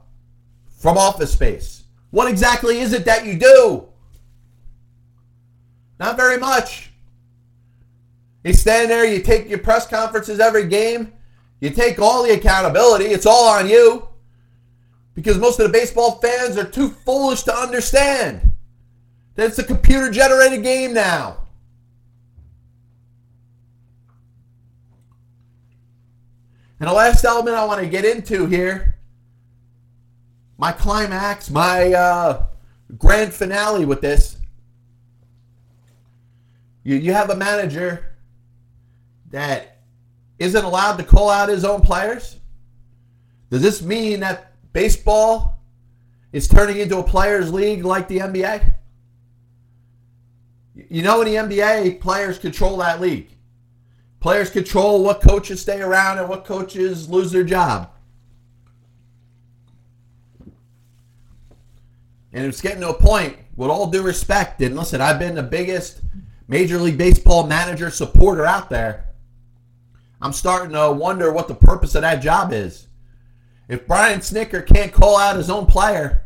from 0.77 0.97
Office 0.97 1.33
Space, 1.33 1.83
what 2.11 2.29
exactly 2.29 2.79
is 2.79 2.93
it 2.93 3.05
that 3.05 3.25
you 3.25 3.37
do? 3.37 3.87
Not 5.99 6.15
very 6.15 6.37
much. 6.37 6.91
You 8.43 8.53
stand 8.53 8.91
there, 8.91 9.05
you 9.05 9.21
take 9.21 9.49
your 9.49 9.59
press 9.59 9.87
conferences 9.87 10.39
every 10.39 10.67
game, 10.67 11.13
you 11.59 11.69
take 11.69 11.99
all 11.99 12.23
the 12.23 12.33
accountability, 12.33 13.05
it's 13.05 13.25
all 13.25 13.47
on 13.47 13.69
you. 13.69 14.07
Because 15.15 15.37
most 15.37 15.59
of 15.59 15.67
the 15.67 15.71
baseball 15.71 16.19
fans 16.19 16.57
are 16.57 16.65
too 16.65 16.89
foolish 16.89 17.43
to 17.43 17.55
understand 17.55 18.52
that 19.35 19.47
it's 19.47 19.59
a 19.59 19.63
computer 19.63 20.11
generated 20.11 20.63
game 20.63 20.93
now. 20.93 21.37
And 26.79 26.89
the 26.89 26.93
last 26.93 27.23
element 27.23 27.55
I 27.55 27.65
want 27.65 27.81
to 27.81 27.87
get 27.87 28.03
into 28.03 28.45
here, 28.45 28.97
my 30.57 30.71
climax, 30.71 31.49
my 31.49 31.93
uh, 31.93 32.45
grand 32.97 33.33
finale 33.33 33.85
with 33.85 34.01
this. 34.01 34.37
You, 36.83 36.97
you 36.97 37.13
have 37.13 37.29
a 37.29 37.35
manager 37.35 38.13
that 39.31 39.79
isn't 40.39 40.63
allowed 40.63 40.97
to 40.97 41.03
call 41.03 41.29
out 41.29 41.49
his 41.49 41.63
own 41.63 41.81
players? 41.81 42.37
Does 43.49 43.61
this 43.61 43.81
mean 43.81 44.19
that 44.19 44.53
baseball 44.73 45.61
is 46.33 46.47
turning 46.47 46.77
into 46.77 46.97
a 46.97 47.03
players' 47.03 47.53
league 47.53 47.85
like 47.85 48.07
the 48.07 48.19
NBA? 48.19 48.73
You 50.89 51.01
know, 51.01 51.21
in 51.21 51.27
the 51.27 51.55
NBA, 51.55 51.99
players 51.99 52.37
control 52.37 52.77
that 52.77 53.01
league. 53.01 53.29
Players 54.19 54.49
control 54.49 55.03
what 55.03 55.21
coaches 55.21 55.61
stay 55.61 55.81
around 55.81 56.19
and 56.19 56.29
what 56.29 56.45
coaches 56.45 57.09
lose 57.09 57.31
their 57.31 57.43
job. 57.43 57.89
And 62.31 62.45
it's 62.45 62.61
getting 62.61 62.81
to 62.81 62.89
a 62.89 62.93
point, 62.93 63.37
with 63.55 63.69
all 63.69 63.87
due 63.87 64.01
respect, 64.01 64.61
and 64.61 64.75
listen, 64.75 65.01
I've 65.01 65.19
been 65.19 65.35
the 65.35 65.43
biggest 65.43 66.01
Major 66.47 66.79
League 66.79 66.97
Baseball 66.97 67.45
manager 67.45 67.89
supporter 67.91 68.45
out 68.45 68.69
there. 68.69 69.13
I'm 70.21 70.33
starting 70.33 70.73
to 70.73 70.91
wonder 70.91 71.31
what 71.31 71.47
the 71.47 71.55
purpose 71.55 71.93
of 71.95 72.01
that 72.01 72.21
job 72.21 72.53
is. 72.53 72.87
If 73.67 73.85
Brian 73.87 74.19
Snitker 74.19 74.65
can't 74.65 74.91
call 74.91 75.17
out 75.17 75.35
his 75.35 75.49
own 75.49 75.65
player 75.65 76.25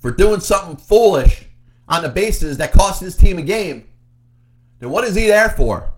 for 0.00 0.10
doing 0.10 0.40
something 0.40 0.76
foolish 0.76 1.47
on 1.88 2.02
the 2.02 2.08
bases 2.08 2.58
that 2.58 2.72
cost 2.72 3.00
his 3.00 3.16
team 3.16 3.38
a 3.38 3.42
game, 3.42 3.88
then 4.78 4.90
what 4.90 5.04
is 5.04 5.14
he 5.14 5.26
there 5.26 5.50
for? 5.50 5.92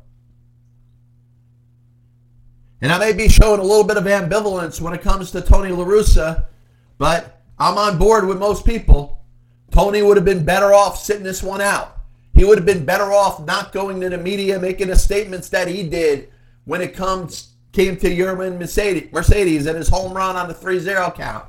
And 2.80 2.92
I 2.92 2.98
may 2.98 3.12
be 3.12 3.28
showing 3.28 3.60
a 3.60 3.64
little 3.64 3.84
bit 3.84 3.96
of 3.96 4.04
ambivalence 4.04 4.80
when 4.80 4.94
it 4.94 5.02
comes 5.02 5.30
to 5.32 5.40
Tony 5.40 5.70
La 5.70 5.84
Russa, 5.84 6.46
but 6.96 7.42
I'm 7.58 7.76
on 7.76 7.98
board 7.98 8.26
with 8.26 8.38
most 8.38 8.64
people. 8.64 9.22
Tony 9.70 10.02
would 10.02 10.16
have 10.16 10.24
been 10.24 10.44
better 10.44 10.72
off 10.72 10.98
sitting 10.98 11.22
this 11.22 11.42
one 11.42 11.60
out. 11.60 11.98
He 12.32 12.44
would 12.44 12.56
have 12.56 12.66
been 12.66 12.84
better 12.84 13.12
off 13.12 13.44
not 13.44 13.72
going 13.72 14.00
to 14.00 14.08
the 14.08 14.18
media 14.18 14.58
making 14.58 14.88
the 14.88 14.96
statements 14.96 15.48
that 15.50 15.68
he 15.68 15.82
did 15.82 16.30
when 16.64 16.80
it 16.80 16.94
comes 16.94 17.50
came 17.72 17.96
to 17.96 18.36
Mercedes, 18.52 19.12
Mercedes 19.12 19.66
and 19.66 19.76
his 19.76 19.88
home 19.88 20.12
run 20.12 20.36
on 20.36 20.48
the 20.48 20.54
3-0 20.54 21.14
count. 21.14 21.44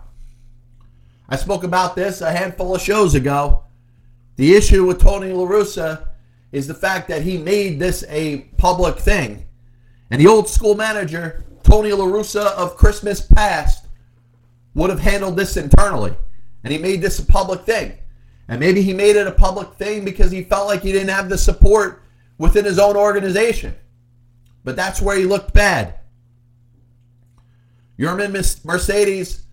I 1.29 1.35
spoke 1.35 1.63
about 1.63 1.95
this 1.95 2.21
a 2.21 2.31
handful 2.31 2.75
of 2.75 2.81
shows 2.81 3.15
ago. 3.15 3.63
The 4.41 4.55
issue 4.55 4.87
with 4.87 4.99
Tony 4.99 5.31
La 5.31 5.45
Russa 5.45 6.07
is 6.51 6.65
the 6.65 6.73
fact 6.73 7.07
that 7.09 7.21
he 7.21 7.37
made 7.37 7.77
this 7.77 8.03
a 8.09 8.39
public 8.57 8.97
thing. 8.97 9.45
And 10.09 10.19
the 10.19 10.25
old 10.25 10.49
school 10.49 10.73
manager, 10.73 11.45
Tony 11.61 11.91
La 11.93 12.05
Russa 12.05 12.47
of 12.53 12.75
Christmas 12.75 13.21
past, 13.21 13.85
would 14.73 14.89
have 14.89 14.99
handled 14.99 15.37
this 15.37 15.57
internally. 15.57 16.15
And 16.63 16.73
he 16.73 16.79
made 16.79 17.03
this 17.03 17.19
a 17.19 17.25
public 17.27 17.67
thing. 17.67 17.95
And 18.47 18.59
maybe 18.59 18.81
he 18.81 18.95
made 18.95 19.15
it 19.15 19.27
a 19.27 19.31
public 19.31 19.75
thing 19.75 20.03
because 20.03 20.31
he 20.31 20.43
felt 20.43 20.65
like 20.65 20.81
he 20.81 20.91
didn't 20.91 21.09
have 21.09 21.29
the 21.29 21.37
support 21.37 22.01
within 22.39 22.65
his 22.65 22.79
own 22.79 22.97
organization. 22.97 23.75
But 24.63 24.75
that's 24.75 25.03
where 25.03 25.17
he 25.17 25.25
looked 25.25 25.53
bad. 25.53 25.99
Yermin 27.99 28.65
Mercedes 28.65 29.43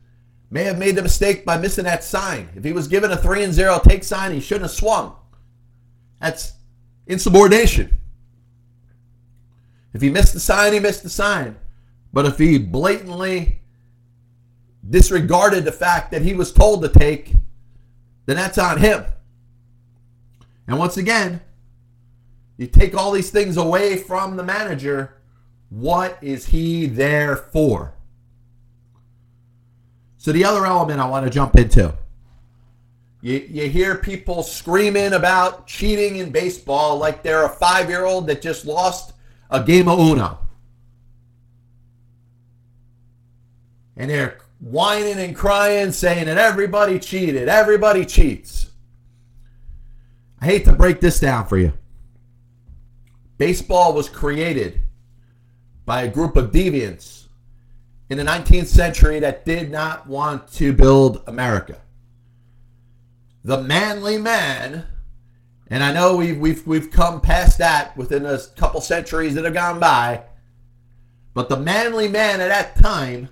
may 0.51 0.65
have 0.65 0.79
made 0.79 0.97
the 0.97 1.03
mistake 1.03 1.45
by 1.45 1.59
missing 1.59 1.85
that 1.85 2.05
sign. 2.05 2.49
If 2.55 2.65
he 2.65 2.73
was 2.73 2.89
given 2.89 3.11
a 3.11 3.17
3 3.17 3.45
and 3.45 3.53
0 3.53 3.81
take 3.85 4.05
sign, 4.05 4.33
he 4.33 4.41
shouldn't 4.41 4.71
have 4.71 4.71
swung. 4.71 5.15
That's 6.21 6.53
insubordination. 7.07 7.99
If 9.93 10.03
he 10.03 10.11
missed 10.11 10.35
the 10.35 10.41
sign, 10.41 10.73
he 10.73 10.81
missed 10.81 11.03
the 11.03 11.11
sign. 11.11 11.57
But 12.13 12.27
if 12.27 12.39
he 12.39 12.59
blatantly 12.59 13.61
disregarded 14.89 15.65
the 15.65 15.73
fact 15.73 16.11
that 16.13 16.23
he 16.23 16.35
was 16.35 16.53
told 16.53 16.83
to 16.83 16.89
take, 16.89 17.35
then 18.27 18.37
that's 18.37 18.59
on 18.59 18.79
him. 18.79 19.05
And 20.67 20.79
once 20.79 20.97
again, 20.97 21.41
you 22.57 22.67
take 22.67 22.95
all 22.95 23.13
these 23.13 23.31
things 23.31 23.57
away 23.57 23.97
from 23.97 24.37
the 24.37 24.43
manager. 24.43 25.15
What 25.71 26.19
is 26.23 26.47
he 26.47 26.87
there 26.87 27.37
for? 27.37 27.95
So, 30.19 30.33
the 30.33 30.45
other 30.45 30.67
element 30.67 31.01
I 31.01 31.09
want 31.09 31.25
to 31.25 31.31
jump 31.31 31.57
into 31.57 31.95
you, 33.21 33.47
you 33.51 33.69
hear 33.69 33.97
people 33.97 34.43
screaming 34.43 35.13
about 35.13 35.67
cheating 35.67 36.17
in 36.17 36.31
baseball 36.31 36.99
like 36.99 37.23
they're 37.23 37.45
a 37.45 37.49
five 37.49 37.89
year 37.89 38.05
old 38.05 38.27
that 38.29 38.43
just 38.43 38.65
lost 38.65 39.13
a 39.51 39.63
game 39.63 39.89
of 39.89 39.99
Uno. 39.99 40.39
And 43.97 44.09
they're 44.09 44.39
whining 44.61 45.19
and 45.19 45.35
crying, 45.35 45.91
saying 45.91 46.27
that 46.27 46.39
everybody 46.39 47.01
cheated, 47.01 47.49
everybody 47.49 48.05
cheats. 48.05 48.71
I 50.41 50.47
hate 50.47 50.65
to 50.67 50.73
break 50.73 51.01
this 51.01 51.19
down 51.19 51.47
for 51.47 51.59
you. 51.59 51.73
Baseball 53.39 53.93
was 53.93 54.09
created 54.09 54.81
by 55.85 56.03
a 56.03 56.11
group 56.11 56.37
of 56.37 56.53
deviants 56.53 57.27
in 58.11 58.17
the 58.17 58.25
19th 58.25 58.67
century 58.67 59.21
that 59.21 59.45
did 59.45 59.71
not 59.71 60.07
want 60.07 60.51
to 60.53 60.73
build 60.73 61.23
America. 61.27 61.81
The 63.45 63.63
manly 63.63 64.19
man, 64.19 64.87
and 65.69 65.83
I 65.83 65.93
know 65.93 66.17
we've, 66.17 66.39
we've, 66.39 66.67
we've 66.67 66.91
come 66.91 67.21
past 67.21 67.59
that 67.59 67.97
within 67.97 68.25
a 68.25 68.39
couple 68.57 68.81
centuries 68.81 69.35
that 69.35 69.45
have 69.45 69.55
gone 69.55 69.79
by, 69.79 70.23
but 71.35 71.49
the 71.49 71.57
manly 71.57 72.09
man 72.09 72.41
at 72.41 72.49
that 72.49 72.77
time 72.77 73.29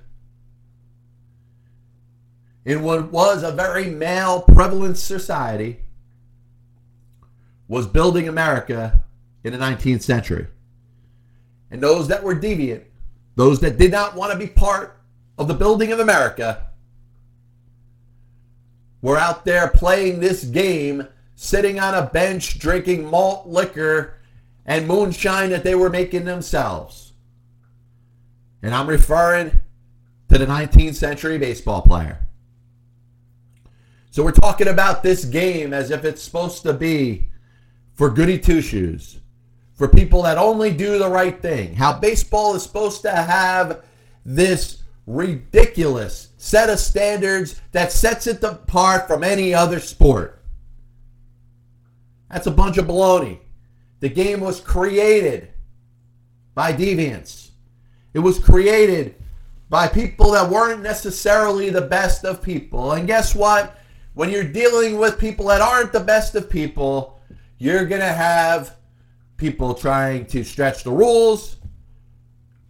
in 2.64 2.82
what 2.82 3.10
was 3.10 3.42
a 3.42 3.52
very 3.52 3.86
male 3.86 4.42
prevalent 4.42 4.98
society 4.98 5.80
was 7.68 7.86
building 7.86 8.28
America 8.28 9.04
in 9.42 9.52
the 9.52 9.58
19th 9.58 10.02
century. 10.02 10.46
And 11.70 11.80
those 11.80 12.08
that 12.08 12.22
were 12.22 12.34
deviant, 12.34 12.84
those 13.36 13.60
that 13.60 13.78
did 13.78 13.92
not 13.92 14.16
want 14.16 14.32
to 14.32 14.38
be 14.38 14.46
part 14.46 14.98
of 15.38 15.48
the 15.48 15.54
building 15.54 15.92
of 15.92 16.00
America, 16.00 16.66
were 19.02 19.18
out 19.18 19.44
there 19.44 19.68
playing 19.68 20.18
this 20.18 20.44
game, 20.44 21.06
sitting 21.36 21.78
on 21.78 21.94
a 21.94 22.06
bench, 22.06 22.58
drinking 22.58 23.04
malt 23.04 23.46
liquor 23.46 24.14
and 24.64 24.88
moonshine 24.88 25.50
that 25.50 25.62
they 25.62 25.74
were 25.74 25.90
making 25.90 26.24
themselves. 26.24 27.12
And 28.62 28.74
I'm 28.74 28.88
referring 28.88 29.60
to 30.28 30.38
the 30.38 30.46
19th 30.46 30.94
century 30.94 31.38
baseball 31.38 31.82
player. 31.82 32.26
So 34.10 34.24
we're 34.24 34.32
talking 34.32 34.68
about 34.68 35.02
this 35.02 35.24
game 35.24 35.72
as 35.72 35.90
if 35.90 36.04
it's 36.04 36.22
supposed 36.22 36.62
to 36.62 36.72
be 36.72 37.28
for 37.94 38.10
goody 38.10 38.38
two 38.38 38.60
shoes, 38.60 39.20
for 39.76 39.88
people 39.88 40.22
that 40.22 40.38
only 40.38 40.72
do 40.72 40.98
the 40.98 41.08
right 41.08 41.40
thing. 41.40 41.74
How 41.74 41.98
baseball 41.98 42.56
is 42.56 42.64
supposed 42.64 43.02
to 43.02 43.12
have 43.12 43.84
this 44.24 44.82
ridiculous 45.06 46.30
set 46.36 46.68
of 46.68 46.80
standards 46.80 47.60
that 47.72 47.92
sets 47.92 48.26
it 48.26 48.42
apart 48.42 49.06
from 49.06 49.22
any 49.22 49.54
other 49.54 49.78
sport. 49.78 50.42
That's 52.30 52.48
a 52.48 52.50
bunch 52.50 52.76
of 52.76 52.86
baloney. 52.86 53.38
The 54.00 54.08
game 54.08 54.40
was 54.40 54.60
created 54.60 55.50
by 56.54 56.72
deviants. 56.72 57.50
It 58.14 58.18
was 58.18 58.38
created 58.38 59.14
by 59.68 59.86
people 59.86 60.32
that 60.32 60.50
weren't 60.50 60.82
necessarily 60.82 61.70
the 61.70 61.82
best 61.82 62.24
of 62.24 62.42
people. 62.42 62.92
And 62.92 63.06
guess 63.06 63.34
what? 63.34 63.76
when 64.16 64.30
you're 64.30 64.44
dealing 64.44 64.96
with 64.96 65.18
people 65.18 65.44
that 65.44 65.60
aren't 65.60 65.92
the 65.92 66.00
best 66.00 66.34
of 66.34 66.48
people, 66.48 67.20
you're 67.58 67.84
going 67.84 68.00
to 68.00 68.06
have 68.06 68.75
people 69.36 69.74
trying 69.74 70.26
to 70.26 70.44
stretch 70.44 70.84
the 70.84 70.90
rules, 70.90 71.56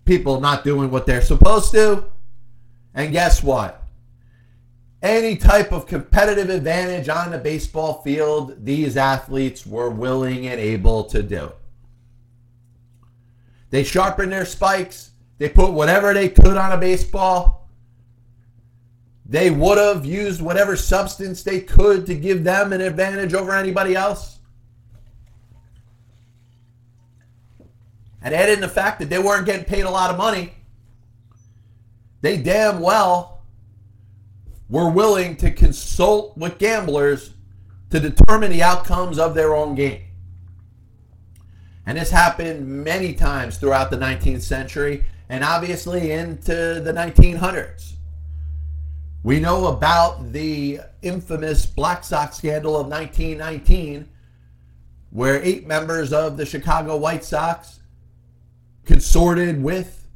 people 0.04 0.40
not 0.40 0.64
doing 0.64 0.90
what 0.90 1.06
they're 1.06 1.22
supposed 1.22 1.72
to. 1.72 2.04
And 2.94 3.12
guess 3.12 3.42
what? 3.42 3.82
Any 5.02 5.36
type 5.36 5.72
of 5.72 5.86
competitive 5.86 6.50
advantage 6.50 7.08
on 7.08 7.30
the 7.30 7.38
baseball 7.38 8.02
field, 8.02 8.64
these 8.64 8.96
athletes 8.96 9.66
were 9.66 9.90
willing 9.90 10.46
and 10.46 10.58
able 10.58 11.04
to 11.04 11.22
do. 11.22 11.52
They 13.70 13.84
sharpened 13.84 14.32
their 14.32 14.46
spikes. 14.46 15.10
They 15.38 15.48
put 15.48 15.72
whatever 15.72 16.14
they 16.14 16.30
could 16.30 16.56
on 16.56 16.72
a 16.72 16.78
baseball. 16.78 17.68
They 19.26 19.50
would 19.50 19.76
have 19.76 20.06
used 20.06 20.40
whatever 20.40 20.76
substance 20.76 21.42
they 21.42 21.60
could 21.60 22.06
to 22.06 22.14
give 22.14 22.44
them 22.44 22.72
an 22.72 22.80
advantage 22.80 23.34
over 23.34 23.52
anybody 23.52 23.94
else. 23.94 24.35
And 28.22 28.34
add 28.34 28.48
in 28.48 28.60
the 28.60 28.68
fact 28.68 28.98
that 29.00 29.10
they 29.10 29.18
weren't 29.18 29.46
getting 29.46 29.64
paid 29.64 29.82
a 29.82 29.90
lot 29.90 30.10
of 30.10 30.16
money. 30.16 30.54
They 32.22 32.36
damn 32.36 32.80
well 32.80 33.42
were 34.68 34.90
willing 34.90 35.36
to 35.36 35.50
consult 35.50 36.36
with 36.36 36.58
gamblers 36.58 37.34
to 37.90 38.00
determine 38.00 38.50
the 38.50 38.62
outcomes 38.62 39.18
of 39.18 39.34
their 39.34 39.54
own 39.54 39.74
game. 39.74 40.02
And 41.86 41.96
this 41.96 42.10
happened 42.10 42.66
many 42.66 43.14
times 43.14 43.58
throughout 43.58 43.90
the 43.90 43.96
19th 43.96 44.42
century 44.42 45.04
and 45.28 45.44
obviously 45.44 46.10
into 46.10 46.80
the 46.80 46.92
1900s. 46.92 47.92
We 49.22 49.40
know 49.40 49.66
about 49.66 50.32
the 50.32 50.80
infamous 51.02 51.66
Black 51.66 52.04
Sox 52.04 52.36
scandal 52.36 52.76
of 52.76 52.86
1919, 52.86 54.08
where 55.10 55.42
eight 55.42 55.66
members 55.66 56.12
of 56.12 56.36
the 56.36 56.46
Chicago 56.46 56.96
White 56.96 57.24
Sox 57.24 57.75
consorted 58.86 59.62
with 59.62 60.06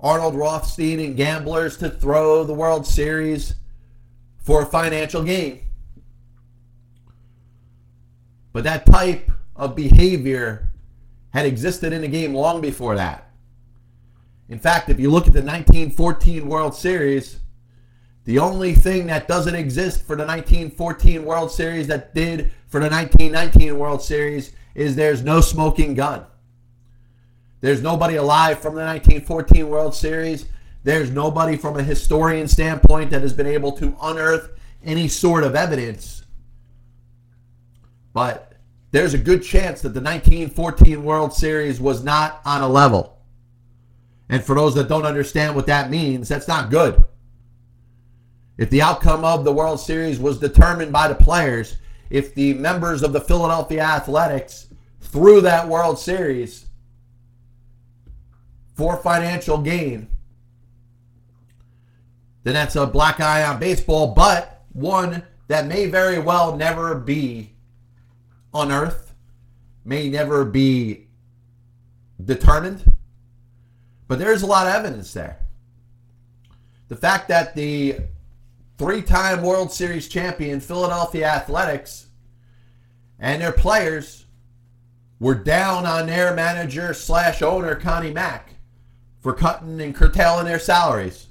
Arnold 0.00 0.34
Rothstein 0.34 1.00
and 1.00 1.16
gamblers 1.16 1.76
to 1.78 1.88
throw 1.88 2.44
the 2.44 2.52
World 2.52 2.86
Series 2.86 3.54
for 4.38 4.62
a 4.62 4.66
financial 4.66 5.22
gain. 5.22 5.60
But 8.52 8.64
that 8.64 8.84
type 8.84 9.30
of 9.56 9.76
behavior 9.76 10.68
had 11.32 11.46
existed 11.46 11.92
in 11.92 12.02
the 12.02 12.08
game 12.08 12.34
long 12.34 12.60
before 12.60 12.96
that. 12.96 13.30
In 14.48 14.58
fact, 14.58 14.90
if 14.90 15.00
you 15.00 15.10
look 15.10 15.26
at 15.26 15.32
the 15.32 15.40
1914 15.40 16.46
World 16.46 16.74
Series, 16.74 17.38
the 18.24 18.38
only 18.38 18.74
thing 18.74 19.06
that 19.06 19.28
doesn't 19.28 19.54
exist 19.54 20.00
for 20.00 20.16
the 20.16 20.26
1914 20.26 21.24
World 21.24 21.50
Series 21.50 21.86
that 21.86 22.14
did 22.14 22.52
for 22.66 22.80
the 22.80 22.90
1919 22.90 23.78
World 23.78 24.02
Series 24.02 24.52
is 24.74 24.94
there's 24.94 25.22
no 25.22 25.40
smoking 25.40 25.94
gun. 25.94 26.26
There's 27.62 27.80
nobody 27.80 28.16
alive 28.16 28.58
from 28.58 28.74
the 28.74 28.82
1914 28.82 29.68
World 29.68 29.94
Series. 29.94 30.46
There's 30.82 31.12
nobody 31.12 31.56
from 31.56 31.78
a 31.78 31.82
historian 31.82 32.48
standpoint 32.48 33.10
that 33.10 33.22
has 33.22 33.32
been 33.32 33.46
able 33.46 33.70
to 33.72 33.96
unearth 34.02 34.50
any 34.84 35.06
sort 35.06 35.44
of 35.44 35.54
evidence. 35.54 36.24
But 38.12 38.54
there's 38.90 39.14
a 39.14 39.18
good 39.18 39.44
chance 39.44 39.80
that 39.82 39.94
the 39.94 40.00
1914 40.00 41.04
World 41.04 41.32
Series 41.32 41.80
was 41.80 42.02
not 42.02 42.40
on 42.44 42.62
a 42.62 42.68
level. 42.68 43.20
And 44.28 44.42
for 44.42 44.56
those 44.56 44.74
that 44.74 44.88
don't 44.88 45.06
understand 45.06 45.54
what 45.54 45.66
that 45.66 45.88
means, 45.88 46.28
that's 46.28 46.48
not 46.48 46.68
good. 46.68 47.04
If 48.58 48.70
the 48.70 48.82
outcome 48.82 49.24
of 49.24 49.44
the 49.44 49.52
World 49.52 49.78
Series 49.78 50.18
was 50.18 50.40
determined 50.40 50.92
by 50.92 51.06
the 51.06 51.14
players, 51.14 51.76
if 52.10 52.34
the 52.34 52.54
members 52.54 53.04
of 53.04 53.12
the 53.12 53.20
Philadelphia 53.20 53.82
Athletics 53.82 54.66
threw 55.00 55.40
that 55.42 55.68
World 55.68 55.98
Series 55.98 56.66
for 58.74 58.96
financial 58.96 59.58
gain, 59.58 60.08
then 62.44 62.54
that's 62.54 62.76
a 62.76 62.86
black 62.86 63.20
eye 63.20 63.44
on 63.44 63.60
baseball, 63.60 64.14
but 64.14 64.64
one 64.72 65.22
that 65.48 65.66
may 65.66 65.86
very 65.86 66.18
well 66.18 66.56
never 66.56 66.94
be 66.94 67.52
unearthed, 68.54 69.12
may 69.84 70.08
never 70.08 70.44
be 70.44 71.06
determined, 72.24 72.92
but 74.08 74.18
there's 74.18 74.42
a 74.42 74.46
lot 74.46 74.66
of 74.66 74.74
evidence 74.74 75.12
there. 75.12 75.38
The 76.88 76.96
fact 76.96 77.28
that 77.28 77.54
the 77.54 77.96
three 78.78 79.02
time 79.02 79.42
World 79.42 79.72
Series 79.72 80.08
champion 80.08 80.60
Philadelphia 80.60 81.26
Athletics 81.26 82.06
and 83.18 83.40
their 83.40 83.52
players 83.52 84.26
were 85.20 85.34
down 85.34 85.86
on 85.86 86.06
their 86.06 86.34
manager 86.34 86.92
slash 86.92 87.42
owner, 87.42 87.76
Connie 87.76 88.12
Mack, 88.12 88.51
for 89.22 89.32
cutting 89.32 89.80
and 89.80 89.94
curtailing 89.94 90.44
their 90.44 90.58
salaries. 90.58 91.28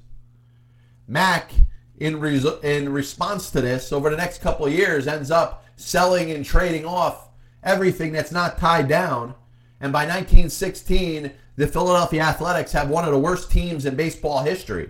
Mack, 1.08 1.51
in, 1.99 2.19
res- 2.19 2.45
in 2.63 2.91
response 2.91 3.51
to 3.51 3.62
this, 3.62 3.91
over 3.91 4.10
the 4.10 4.17
next 4.17 4.41
couple 4.41 4.65
of 4.65 4.73
years, 4.73 5.08
ends 5.08 5.30
up 5.30 5.65
selling 5.75 6.32
and 6.32 6.45
trading 6.45 6.86
off 6.86 7.30
everything 7.63 8.13
that's 8.13 8.32
not 8.32 8.58
tied 8.58 8.88
down. 8.88 9.36
And 9.82 9.91
by 9.91 10.06
1916, 10.06 11.32
the 11.58 11.67
Philadelphia 11.67 12.21
Athletics 12.21 12.71
have 12.71 12.89
one 12.89 13.04
of 13.04 13.12
the 13.12 13.19
worst 13.19 13.51
teams 13.51 13.86
in 13.86 13.95
baseball 13.95 14.43
history. 14.43 14.89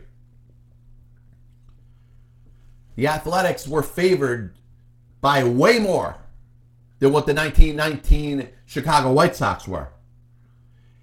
The 2.95 3.07
Athletics 3.07 3.67
were 3.67 3.83
favored 3.83 4.53
by 5.21 5.43
way 5.43 5.79
more 5.79 6.17
than 6.99 7.11
what 7.11 7.25
the 7.25 7.33
1919 7.33 8.49
Chicago 8.65 9.11
White 9.11 9.35
Sox 9.35 9.67
were. 9.67 9.89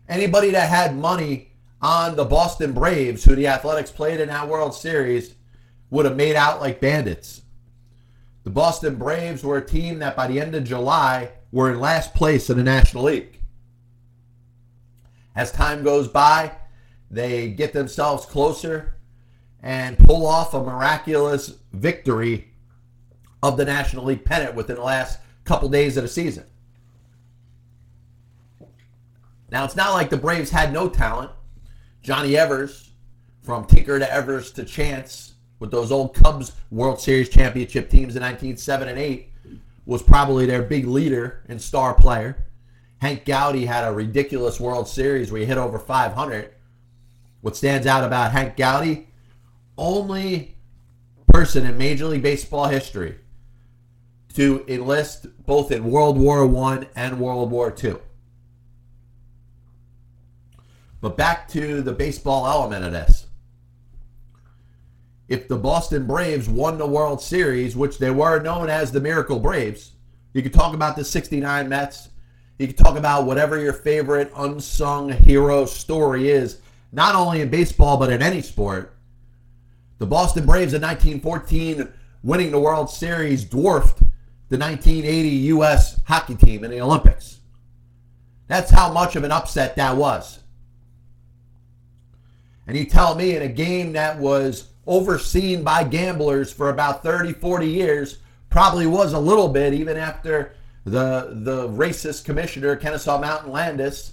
Anybody 0.09 0.51
that 0.51 0.69
had 0.69 0.97
money 0.97 1.48
on 1.81 2.17
the 2.17 2.25
Boston 2.25 2.73
Braves, 2.73 3.25
who 3.25 3.35
the 3.35 3.47
Athletics 3.47 3.91
played 3.91 4.21
in 4.21 4.29
that 4.29 4.49
World 4.49 4.75
Series, 4.75 5.35
would 5.91 6.05
have 6.05 6.17
made 6.17 6.37
out 6.37 6.61
like 6.61 6.81
bandits. 6.81 7.43
The 8.45 8.51
Boston 8.51 8.97
Braves 8.97 9.45
were 9.45 9.59
a 9.59 9.67
team 9.67 9.99
that 10.01 10.17
by 10.17 10.27
the 10.27 10.41
end 10.41 10.55
of 10.55 10.65
July 10.65 11.31
were 11.53 11.71
in 11.71 11.81
last 11.81 12.15
place 12.15 12.51
in 12.51 12.57
the 12.57 12.63
National 12.63 13.05
League. 13.05 13.41
As 15.37 15.53
time 15.53 15.85
goes 15.85 16.09
by, 16.09 16.53
they 17.11 17.51
get 17.51 17.73
themselves 17.73 18.27
closer 18.27 18.95
and 19.63 19.99
pull 19.99 20.27
off 20.27 20.55
a 20.55 20.63
miraculous 20.63 21.55
victory 21.73 22.49
of 23.43 23.57
the 23.57 23.65
National 23.65 24.05
League 24.05 24.25
pennant 24.25 24.55
within 24.55 24.77
the 24.77 24.83
last 24.83 25.21
couple 25.45 25.69
days 25.69 25.97
of 25.97 26.03
the 26.03 26.09
season. 26.09 26.45
Now, 29.51 29.65
it's 29.65 29.77
not 29.77 29.95
like 29.95 30.11
the 30.11 30.17
Braves 30.17 30.51
had 30.51 30.73
no 30.73 30.89
talent. 30.89 31.31
Johnny 32.03 32.37
Evers, 32.37 32.91
from 33.43 33.65
Tinker 33.65 33.99
to 33.99 34.13
Evers 34.13 34.53
to 34.53 34.65
Chance, 34.65 35.35
with 35.59 35.71
those 35.71 35.91
old 35.91 36.15
Cubs 36.15 36.53
World 36.71 37.01
Series 37.01 37.29
championship 37.29 37.91
teams 37.91 38.15
in 38.17 38.23
1907 38.23 38.89
and 38.89 38.99
8 38.99 39.33
was 39.87 40.03
probably 40.03 40.47
their 40.47 40.63
big 40.63 40.87
leader 40.87 41.43
and 41.49 41.61
star 41.61 41.95
player. 41.95 42.47
Hank 42.99 43.25
Gowdy 43.25 43.65
had 43.65 43.85
a 43.85 43.93
ridiculous 43.93 44.61
World 44.61 44.87
Series 44.87 45.33
where 45.33 45.41
he 45.41 45.47
hit 45.47 45.57
over 45.57 45.79
500. 45.79 46.55
What 47.41 47.57
stands 47.57 47.87
out 47.87 48.05
about 48.05 48.33
Hank 48.33 48.57
Gowdy? 48.57 49.09
Only 49.77 50.57
person 51.29 51.65
in 51.65 51.79
Major 51.79 52.07
League 52.07 52.23
Baseball 52.23 52.67
history 52.69 53.17
to 54.35 54.65
enlist 54.69 55.27
both 55.47 55.71
in 55.71 55.91
World 55.91 56.19
War 56.19 56.47
One 56.47 56.87
and 56.97 57.21
World 57.21 57.51
War 57.51 57.71
Two. 57.71 58.01
But 61.01 61.17
back 61.17 61.49
to 61.49 61.81
the 61.81 61.93
baseball 61.93 62.47
element 62.47 62.85
of 62.85 62.93
this 62.93 63.29
if 65.29 65.47
the 65.47 65.57
Boston 65.57 66.07
Braves 66.07 66.49
won 66.49 66.79
the 66.79 66.87
World 66.87 67.21
Series, 67.21 67.77
which 67.77 67.99
they 67.99 68.11
were 68.11 68.41
known 68.41 68.71
as 68.71 68.91
the 68.91 69.01
Miracle 69.01 69.39
Braves, 69.39 69.93
you 70.33 70.43
could 70.43 70.55
talk 70.55 70.75
about 70.75 70.97
the 70.97 71.05
69 71.05 71.69
Mets. 71.69 72.09
You 72.59 72.67
could 72.67 72.79
talk 72.79 72.97
about 72.97 73.27
whatever 73.27 73.61
your 73.61 73.75
favorite 73.75 74.33
unsung 74.35 75.11
hero 75.11 75.67
story 75.67 76.31
is, 76.31 76.61
not 76.93 77.15
only 77.15 77.43
in 77.43 77.51
baseball, 77.51 77.99
but 77.99 78.11
in 78.11 78.23
any 78.23 78.41
sport. 78.41 78.97
The 79.99 80.07
Boston 80.07 80.47
Braves 80.47 80.73
in 80.73 80.83
1914 80.83 81.93
winning 82.23 82.51
the 82.51 82.59
World 82.59 82.91
Series 82.91 83.45
dwarfed 83.45 83.99
the 84.49 84.59
1980 84.59 85.29
U.S. 85.29 86.01
hockey 86.07 86.35
team 86.35 86.65
in 86.65 86.71
the 86.71 86.81
Olympics. 86.81 87.41
That's 88.47 88.71
how 88.71 88.91
much 88.91 89.15
of 89.15 89.25
an 89.25 89.31
upset 89.31 89.77
that 89.77 89.97
was. 89.97 90.41
And 92.69 92.77
you 92.77 92.85
tell 92.85 93.15
me 93.15 93.35
in 93.35 93.43
a 93.43 93.49
game 93.49 93.95
that 93.95 94.19
was 94.19 94.69
overseen 94.87 95.65
by 95.65 95.85
gamblers 95.85 96.53
for 96.53 96.69
about 96.69 97.03
30, 97.03 97.33
40 97.33 97.67
years, 97.67 98.19
probably 98.51 98.87
was 98.87 99.15
a 99.15 99.19
little 99.19 99.49
bit, 99.49 99.73
even 99.73 99.97
after 99.97 100.55
the 100.85 101.31
the 101.33 101.69
racist 101.69 102.25
commissioner, 102.25 102.77
Kenesaw 102.77 103.21
Mountain 103.21 103.53
Landis, 103.53 104.13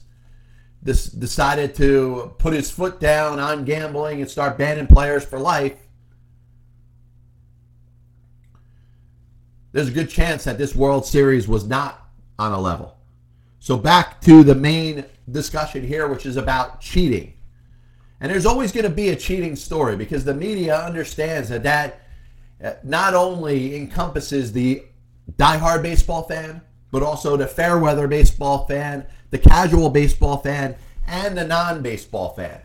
this 0.81 1.05
decided 1.05 1.75
to 1.75 2.33
put 2.37 2.53
his 2.53 2.71
foot 2.71 2.99
down 2.99 3.39
on 3.39 3.65
gambling 3.65 4.21
and 4.21 4.29
start 4.29 4.57
banning 4.57 4.87
players 4.87 5.25
for 5.25 5.37
life. 5.37 5.77
There's 9.73 9.89
a 9.89 9.91
good 9.91 10.09
chance 10.09 10.45
that 10.45 10.57
this 10.57 10.73
World 10.73 11.05
Series 11.05 11.47
was 11.47 11.65
not 11.65 12.09
on 12.39 12.53
a 12.53 12.59
level. 12.59 12.97
So 13.59 13.75
back 13.75 14.21
to 14.21 14.43
the 14.43 14.55
main 14.55 15.03
discussion 15.29 15.85
here, 15.85 16.07
which 16.07 16.25
is 16.25 16.37
about 16.37 16.79
cheating. 16.79 17.34
And 18.19 18.31
there's 18.31 18.45
always 18.45 18.71
going 18.71 18.85
to 18.85 18.89
be 18.89 19.09
a 19.09 19.15
cheating 19.15 19.55
story 19.55 19.95
because 19.95 20.23
the 20.23 20.33
media 20.33 20.79
understands 20.79 21.49
that 21.49 21.63
that 21.63 22.01
uh, 22.63 22.73
not 22.83 23.13
only 23.13 23.75
encompasses 23.75 24.51
the 24.51 24.83
diehard 25.37 25.81
baseball 25.81 26.23
fan, 26.23 26.61
but 26.91 27.03
also 27.03 27.35
the 27.35 27.47
fair 27.47 27.77
weather 27.77 28.07
baseball 28.07 28.65
fan, 28.67 29.05
the 29.29 29.37
casual 29.37 29.89
baseball 29.89 30.37
fan, 30.37 30.75
and 31.07 31.37
the 31.37 31.45
non 31.45 31.81
baseball 31.81 32.33
fan. 32.33 32.61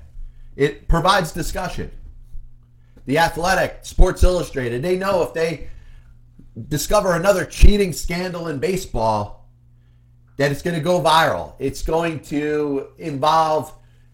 It 0.56 0.88
provides 0.88 1.32
discussion. 1.32 1.90
The 3.06 3.18
Athletic, 3.18 3.80
Sports 3.82 4.22
Illustrated, 4.22 4.82
they 4.82 4.96
know 4.96 5.22
if 5.22 5.34
they 5.34 5.68
discover 6.68 7.14
another 7.14 7.44
cheating 7.44 7.92
scandal 7.92 8.48
in 8.48 8.58
baseball, 8.58 9.48
that 10.36 10.52
it's 10.52 10.62
going 10.62 10.76
to 10.76 10.82
go 10.82 11.00
viral. 11.00 11.54
It's 11.58 11.82
going 11.82 12.20
to 12.24 12.88
involve 12.98 13.72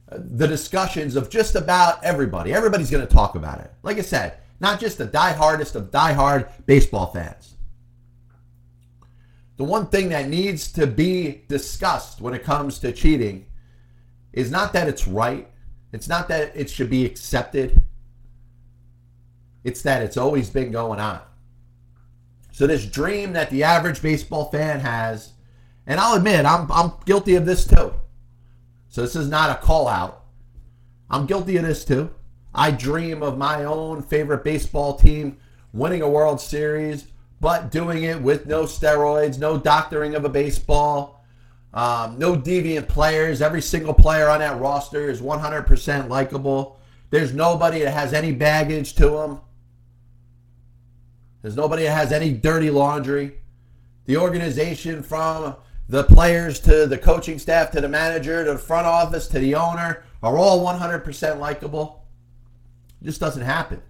the 0.08 0.46
discussions 0.46 1.16
of 1.16 1.30
just 1.30 1.54
about 1.54 2.02
everybody. 2.04 2.52
Everybody's 2.52 2.90
going 2.90 3.06
to 3.06 3.12
talk 3.12 3.34
about 3.34 3.60
it. 3.60 3.72
Like 3.82 3.98
I 3.98 4.02
said, 4.02 4.38
not 4.60 4.80
just 4.80 4.98
the 4.98 5.06
diehardest 5.06 5.74
of 5.74 5.90
diehard 5.90 6.48
baseball 6.66 7.06
fans. 7.06 7.54
The 9.56 9.64
one 9.64 9.86
thing 9.86 10.10
that 10.10 10.28
needs 10.28 10.70
to 10.72 10.86
be 10.86 11.42
discussed 11.48 12.20
when 12.20 12.34
it 12.34 12.44
comes 12.44 12.78
to 12.80 12.92
cheating 12.92 13.46
is 14.32 14.50
not 14.50 14.72
that 14.74 14.86
it's 14.86 15.08
right, 15.08 15.48
it's 15.92 16.08
not 16.08 16.28
that 16.28 16.54
it 16.54 16.68
should 16.68 16.90
be 16.90 17.06
accepted, 17.06 17.82
it's 19.64 19.82
that 19.82 20.02
it's 20.02 20.18
always 20.18 20.50
been 20.50 20.70
going 20.70 21.00
on. 21.00 21.20
So, 22.52 22.66
this 22.66 22.86
dream 22.86 23.32
that 23.32 23.50
the 23.50 23.64
average 23.64 24.00
baseball 24.02 24.50
fan 24.50 24.80
has, 24.80 25.32
and 25.86 25.98
I'll 25.98 26.16
admit, 26.16 26.44
I'm, 26.46 26.70
I'm 26.70 26.92
guilty 27.04 27.34
of 27.34 27.46
this 27.46 27.66
too. 27.66 27.94
So 28.96 29.02
this 29.02 29.14
is 29.14 29.28
not 29.28 29.50
a 29.50 29.60
call 29.60 29.88
out. 29.88 30.24
I'm 31.10 31.26
guilty 31.26 31.58
of 31.58 31.66
this 31.66 31.84
too. 31.84 32.08
I 32.54 32.70
dream 32.70 33.22
of 33.22 33.36
my 33.36 33.64
own 33.64 34.00
favorite 34.00 34.42
baseball 34.42 34.96
team 34.96 35.36
winning 35.74 36.00
a 36.00 36.08
World 36.08 36.40
Series, 36.40 37.04
but 37.38 37.70
doing 37.70 38.04
it 38.04 38.22
with 38.22 38.46
no 38.46 38.62
steroids, 38.62 39.38
no 39.38 39.58
doctoring 39.58 40.14
of 40.14 40.24
a 40.24 40.30
baseball, 40.30 41.22
um, 41.74 42.18
no 42.18 42.36
deviant 42.36 42.88
players. 42.88 43.42
Every 43.42 43.60
single 43.60 43.92
player 43.92 44.30
on 44.30 44.38
that 44.38 44.58
roster 44.58 45.10
is 45.10 45.20
100% 45.20 46.08
likable. 46.08 46.80
There's 47.10 47.34
nobody 47.34 47.80
that 47.80 47.92
has 47.92 48.14
any 48.14 48.32
baggage 48.32 48.94
to 48.94 49.10
them. 49.10 49.40
There's 51.42 51.54
nobody 51.54 51.82
that 51.82 51.92
has 51.92 52.12
any 52.12 52.32
dirty 52.32 52.70
laundry. 52.70 53.40
The 54.06 54.16
organization 54.16 55.02
from 55.02 55.56
the 55.88 56.04
players 56.04 56.60
to 56.60 56.86
the 56.86 56.98
coaching 56.98 57.38
staff 57.38 57.70
to 57.70 57.80
the 57.80 57.88
manager 57.88 58.44
to 58.44 58.52
the 58.52 58.58
front 58.58 58.86
office 58.86 59.28
to 59.28 59.38
the 59.38 59.54
owner 59.54 60.04
are 60.22 60.36
all 60.36 60.64
100% 60.64 61.38
likable. 61.38 62.04
Just 63.02 63.20
doesn't 63.20 63.42
happen. 63.42 63.82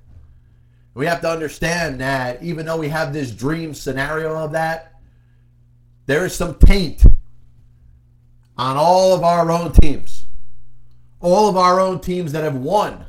We 0.94 1.06
have 1.06 1.20
to 1.22 1.30
understand 1.30 2.00
that 2.00 2.42
even 2.42 2.66
though 2.66 2.78
we 2.78 2.88
have 2.88 3.12
this 3.12 3.30
dream 3.30 3.74
scenario 3.74 4.34
of 4.34 4.52
that, 4.52 4.94
there 6.06 6.24
is 6.24 6.34
some 6.34 6.54
taint 6.54 7.04
on 8.56 8.76
all 8.76 9.14
of 9.14 9.22
our 9.22 9.50
own 9.50 9.72
teams. 9.72 10.26
All 11.20 11.48
of 11.48 11.56
our 11.56 11.80
own 11.80 12.00
teams 12.00 12.32
that 12.32 12.44
have 12.44 12.56
won, 12.56 13.04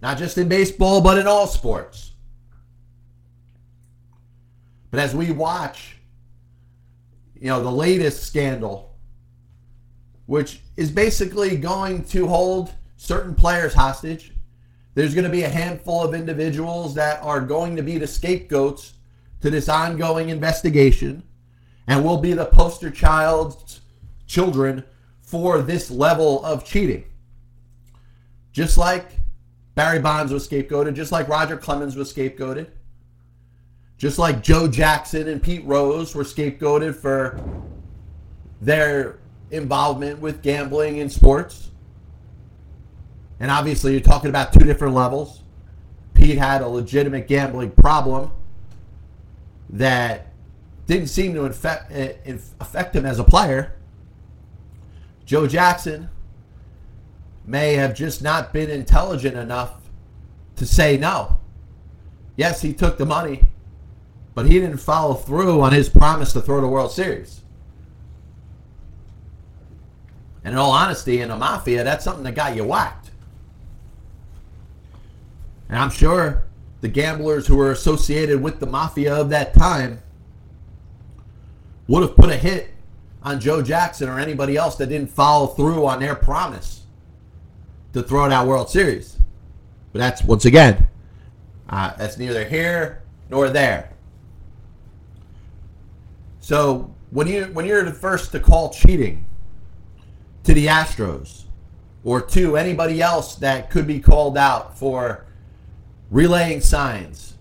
not 0.00 0.18
just 0.18 0.38
in 0.38 0.48
baseball, 0.48 1.00
but 1.00 1.18
in 1.18 1.26
all 1.26 1.46
sports. 1.46 2.12
But 4.90 5.00
as 5.00 5.14
we 5.14 5.30
watch 5.30 5.96
you 7.42 7.48
know, 7.48 7.60
the 7.60 7.72
latest 7.72 8.22
scandal, 8.22 8.94
which 10.26 10.60
is 10.76 10.92
basically 10.92 11.56
going 11.56 12.04
to 12.04 12.28
hold 12.28 12.72
certain 12.96 13.34
players 13.34 13.74
hostage. 13.74 14.30
There's 14.94 15.12
going 15.12 15.24
to 15.24 15.30
be 15.30 15.42
a 15.42 15.48
handful 15.48 16.04
of 16.04 16.14
individuals 16.14 16.94
that 16.94 17.20
are 17.20 17.40
going 17.40 17.74
to 17.74 17.82
be 17.82 17.98
the 17.98 18.06
scapegoats 18.06 18.92
to 19.40 19.50
this 19.50 19.68
ongoing 19.68 20.28
investigation 20.28 21.24
and 21.88 22.04
will 22.04 22.18
be 22.18 22.32
the 22.32 22.46
poster 22.46 22.92
child's 22.92 23.80
children 24.28 24.84
for 25.20 25.62
this 25.62 25.90
level 25.90 26.44
of 26.44 26.64
cheating. 26.64 27.04
Just 28.52 28.78
like 28.78 29.16
Barry 29.74 29.98
Bonds 29.98 30.32
was 30.32 30.46
scapegoated, 30.46 30.94
just 30.94 31.10
like 31.10 31.26
Roger 31.26 31.56
Clemens 31.56 31.96
was 31.96 32.12
scapegoated, 32.14 32.68
just 34.02 34.18
like 34.18 34.42
Joe 34.42 34.66
Jackson 34.66 35.28
and 35.28 35.40
Pete 35.40 35.64
Rose 35.64 36.12
were 36.12 36.24
scapegoated 36.24 36.96
for 36.96 37.40
their 38.60 39.20
involvement 39.52 40.18
with 40.18 40.42
gambling 40.42 40.96
in 40.96 41.08
sports. 41.08 41.70
And 43.38 43.48
obviously, 43.48 43.92
you're 43.92 44.00
talking 44.00 44.28
about 44.28 44.52
two 44.52 44.64
different 44.64 44.94
levels. 44.94 45.44
Pete 46.14 46.36
had 46.36 46.62
a 46.62 46.66
legitimate 46.66 47.28
gambling 47.28 47.70
problem 47.70 48.32
that 49.70 50.32
didn't 50.88 51.06
seem 51.06 51.32
to 51.34 51.44
infect, 51.44 51.92
eh, 51.92 52.14
affect 52.58 52.96
him 52.96 53.06
as 53.06 53.20
a 53.20 53.24
player. 53.24 53.72
Joe 55.24 55.46
Jackson 55.46 56.10
may 57.44 57.74
have 57.74 57.94
just 57.94 58.20
not 58.20 58.52
been 58.52 58.68
intelligent 58.68 59.36
enough 59.36 59.74
to 60.56 60.66
say 60.66 60.96
no. 60.96 61.36
Yes, 62.34 62.62
he 62.62 62.72
took 62.72 62.98
the 62.98 63.06
money, 63.06 63.44
but 64.34 64.46
he 64.46 64.58
didn't 64.58 64.78
follow 64.78 65.14
through 65.14 65.60
on 65.60 65.72
his 65.72 65.88
promise 65.88 66.32
to 66.32 66.40
throw 66.40 66.60
the 66.60 66.68
World 66.68 66.92
Series. 66.92 67.42
And 70.44 70.54
in 70.54 70.58
all 70.58 70.72
honesty, 70.72 71.20
in 71.20 71.28
the 71.28 71.36
mafia, 71.36 71.84
that's 71.84 72.04
something 72.04 72.24
that 72.24 72.34
got 72.34 72.56
you 72.56 72.64
whacked. 72.64 73.10
And 75.68 75.78
I'm 75.78 75.90
sure 75.90 76.44
the 76.80 76.88
gamblers 76.88 77.46
who 77.46 77.56
were 77.56 77.70
associated 77.70 78.42
with 78.42 78.58
the 78.58 78.66
mafia 78.66 79.14
of 79.14 79.30
that 79.30 79.54
time 79.54 80.00
would 81.86 82.02
have 82.02 82.16
put 82.16 82.30
a 82.30 82.36
hit 82.36 82.70
on 83.22 83.38
Joe 83.38 83.62
Jackson 83.62 84.08
or 84.08 84.18
anybody 84.18 84.56
else 84.56 84.76
that 84.76 84.88
didn't 84.88 85.10
follow 85.10 85.46
through 85.46 85.86
on 85.86 86.00
their 86.00 86.16
promise 86.16 86.82
to 87.92 88.02
throw 88.02 88.28
that 88.28 88.46
World 88.46 88.68
Series. 88.68 89.16
But 89.92 90.00
that's, 90.00 90.24
once 90.24 90.44
again, 90.44 90.88
uh, 91.68 91.94
that's 91.96 92.18
neither 92.18 92.44
here 92.44 93.02
nor 93.30 93.48
there. 93.48 93.91
So 96.42 96.92
when 97.10 97.28
you 97.28 97.44
when 97.52 97.64
you're 97.66 97.84
the 97.84 97.92
first 97.92 98.32
to 98.32 98.40
call 98.40 98.70
cheating 98.70 99.24
to 100.42 100.52
the 100.52 100.66
Astros 100.66 101.44
or 102.02 102.20
to 102.20 102.56
anybody 102.56 103.00
else 103.00 103.36
that 103.36 103.70
could 103.70 103.86
be 103.86 104.00
called 104.00 104.36
out 104.36 104.76
for 104.76 105.24
relaying 106.10 106.60
signs, 106.60 107.34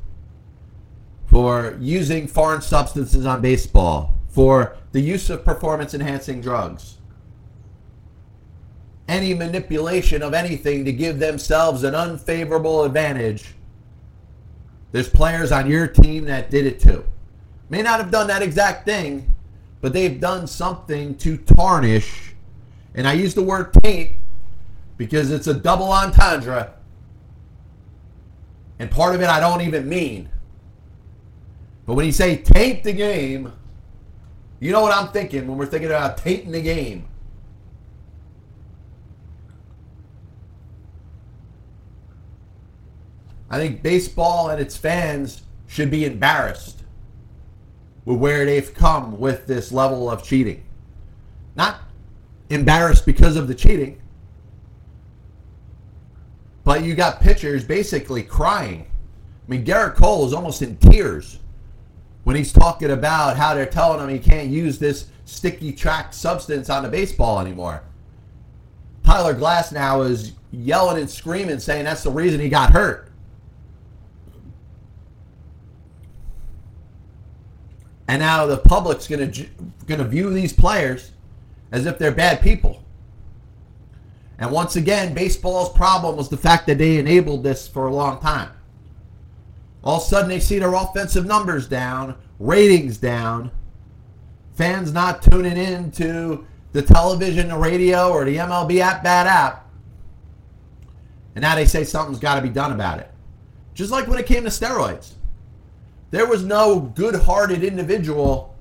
for 1.26 1.78
using 1.82 2.28
foreign 2.28 2.62
substances 2.62 3.26
on 3.26 3.42
baseball, 3.42 4.14
for 4.30 4.78
the 4.92 5.02
use 5.02 5.32
of 5.32 5.44
performance 5.44 5.96
enhancing 5.96 6.40
drugs, 6.40 7.00
any 9.08 9.34
manipulation 9.34 10.22
of 10.22 10.36
anything 10.36 10.86
to 10.86 10.94
give 10.94 11.18
themselves 11.18 11.84
an 11.84 11.96
unfavorable 11.96 12.84
advantage. 12.84 13.56
There's 14.92 15.10
players 15.10 15.52
on 15.52 15.68
your 15.68 15.88
team 15.88 16.26
that 16.26 16.52
did 16.52 16.68
it 16.68 16.80
too 16.80 17.04
may 17.72 17.82
not 17.82 18.00
have 18.00 18.12
done 18.12 18.28
that 18.28 18.42
exact 18.42 18.86
thing, 18.86 19.34
but 19.80 19.94
they've 19.94 20.20
done 20.20 20.46
something 20.46 21.16
to 21.16 21.38
tarnish. 21.38 22.36
And 22.94 23.08
I 23.08 23.14
use 23.14 23.34
the 23.34 23.42
word 23.42 23.74
taint 23.82 24.12
because 24.98 25.32
it's 25.32 25.48
a 25.48 25.54
double 25.54 25.90
entendre. 25.92 26.74
And 28.78 28.92
part 28.92 29.16
of 29.16 29.22
it 29.22 29.30
I 29.30 29.40
don't 29.40 29.62
even 29.62 29.88
mean. 29.88 30.30
But 31.86 31.94
when 31.94 32.06
you 32.06 32.12
say 32.12 32.36
taint 32.36 32.84
the 32.84 32.92
game, 32.92 33.54
you 34.60 34.74
know 34.74 34.82
what 34.82 34.94
I'm 34.94 35.08
thinking 35.08 35.48
when 35.48 35.58
we're 35.58 35.66
thinking 35.66 35.90
about 35.90 36.18
tainting 36.18 36.52
the 36.52 36.62
game. 36.62 37.08
I 43.50 43.58
think 43.58 43.82
baseball 43.82 44.50
and 44.50 44.60
its 44.60 44.76
fans 44.76 45.44
should 45.68 45.90
be 45.90 46.04
embarrassed 46.04 46.81
with 48.06 48.18
where 48.18 48.46
they've 48.46 48.74
come 48.74 49.20
with 49.20 49.46
this 49.48 49.72
level 49.72 50.10
of 50.10 50.24
cheating. 50.24 50.64
Not 51.56 51.82
embarrassed 52.50 53.06
because 53.06 53.36
of 53.36 53.48
the 53.48 53.56
cheating, 53.56 54.02
but 56.64 56.84
you 56.84 56.96
got 56.96 57.22
pitchers 57.22 57.64
basically 57.64 58.24
crying. 58.24 58.86
I 59.48 59.52
mean, 59.52 59.66
Gerrit 59.66 59.96
Cole 59.96 60.26
is 60.26 60.34
almost 60.34 60.62
in 60.62 60.78
tears 60.78 61.40
when 62.24 62.36
he's 62.36 62.54
talking 62.54 62.92
about 62.92 63.38
how 63.38 63.54
they're 63.54 63.66
telling 63.66 64.00
him 64.00 64.10
he 64.10 64.20
can't 64.20 64.50
use 64.50 64.78
this 64.78 65.08
sticky 65.26 65.74
track 65.74 66.14
substance 66.14 66.70
on 66.70 66.84
the 66.84 66.90
baseball 66.90 67.40
anymore. 67.40 67.84
Tyler 69.04 69.34
Glasnow 69.34 70.08
is 70.08 70.34
yelling 70.52 71.00
and 71.00 71.10
screaming, 71.10 71.60
saying 71.60 71.86
that's 71.86 72.04
the 72.04 72.12
reason 72.12 72.40
he 72.40 72.50
got 72.50 72.72
hurt. 72.72 73.11
And 78.12 78.20
now 78.20 78.46
the 78.46 78.58
public's 78.58 79.08
going 79.08 79.32
to 79.32 79.46
going 79.86 80.02
to 80.02 80.06
view 80.06 80.34
these 80.34 80.52
players 80.52 81.12
as 81.72 81.86
if 81.86 81.98
they're 81.98 82.12
bad 82.12 82.42
people. 82.42 82.84
And 84.38 84.52
once 84.52 84.76
again, 84.76 85.14
baseball's 85.14 85.72
problem 85.72 86.18
was 86.18 86.28
the 86.28 86.36
fact 86.36 86.68
that 86.68 86.78
they 86.78 86.98
enabled 86.98 87.42
this 87.42 87.70
for 87.70 87.88
a 87.88 87.96
long 87.96 88.20
time. 88.20 88.52
All 89.82 89.96
of 89.96 90.04
a 90.04 90.06
sudden, 90.06 90.28
they 90.28 90.42
see 90.42 90.60
their 90.60 90.74
offensive 90.74 91.26
numbers 91.26 91.70
down, 91.70 92.18
ratings 92.38 92.98
down, 92.98 93.50
fans 94.56 94.92
not 94.92 95.22
tuning 95.22 95.56
in 95.56 95.90
to 95.92 96.46
the 96.74 96.82
television, 96.82 97.48
the 97.48 97.58
radio, 97.58 98.10
or 98.10 98.26
the 98.26 98.36
MLB 98.36 98.80
app, 98.80 99.06
bad 99.06 99.26
app. 99.26 99.70
And 101.36 101.44
now 101.44 101.56
they 101.56 101.66
say 101.66 101.86
something's 101.86 102.20
got 102.20 102.36
to 102.36 102.42
be 102.42 102.50
done 102.50 102.74
about 102.74 103.00
it. 103.00 103.10
Just 103.74 103.90
like 103.90 104.10
when 104.10 104.20
it 104.20 104.26
came 104.26 104.44
to 104.44 104.50
steroids. 104.50 105.14
There 106.12 106.28
was 106.28 106.44
no 106.44 106.80
good 106.80 107.16
hearted 107.16 107.64
individual 107.64 108.56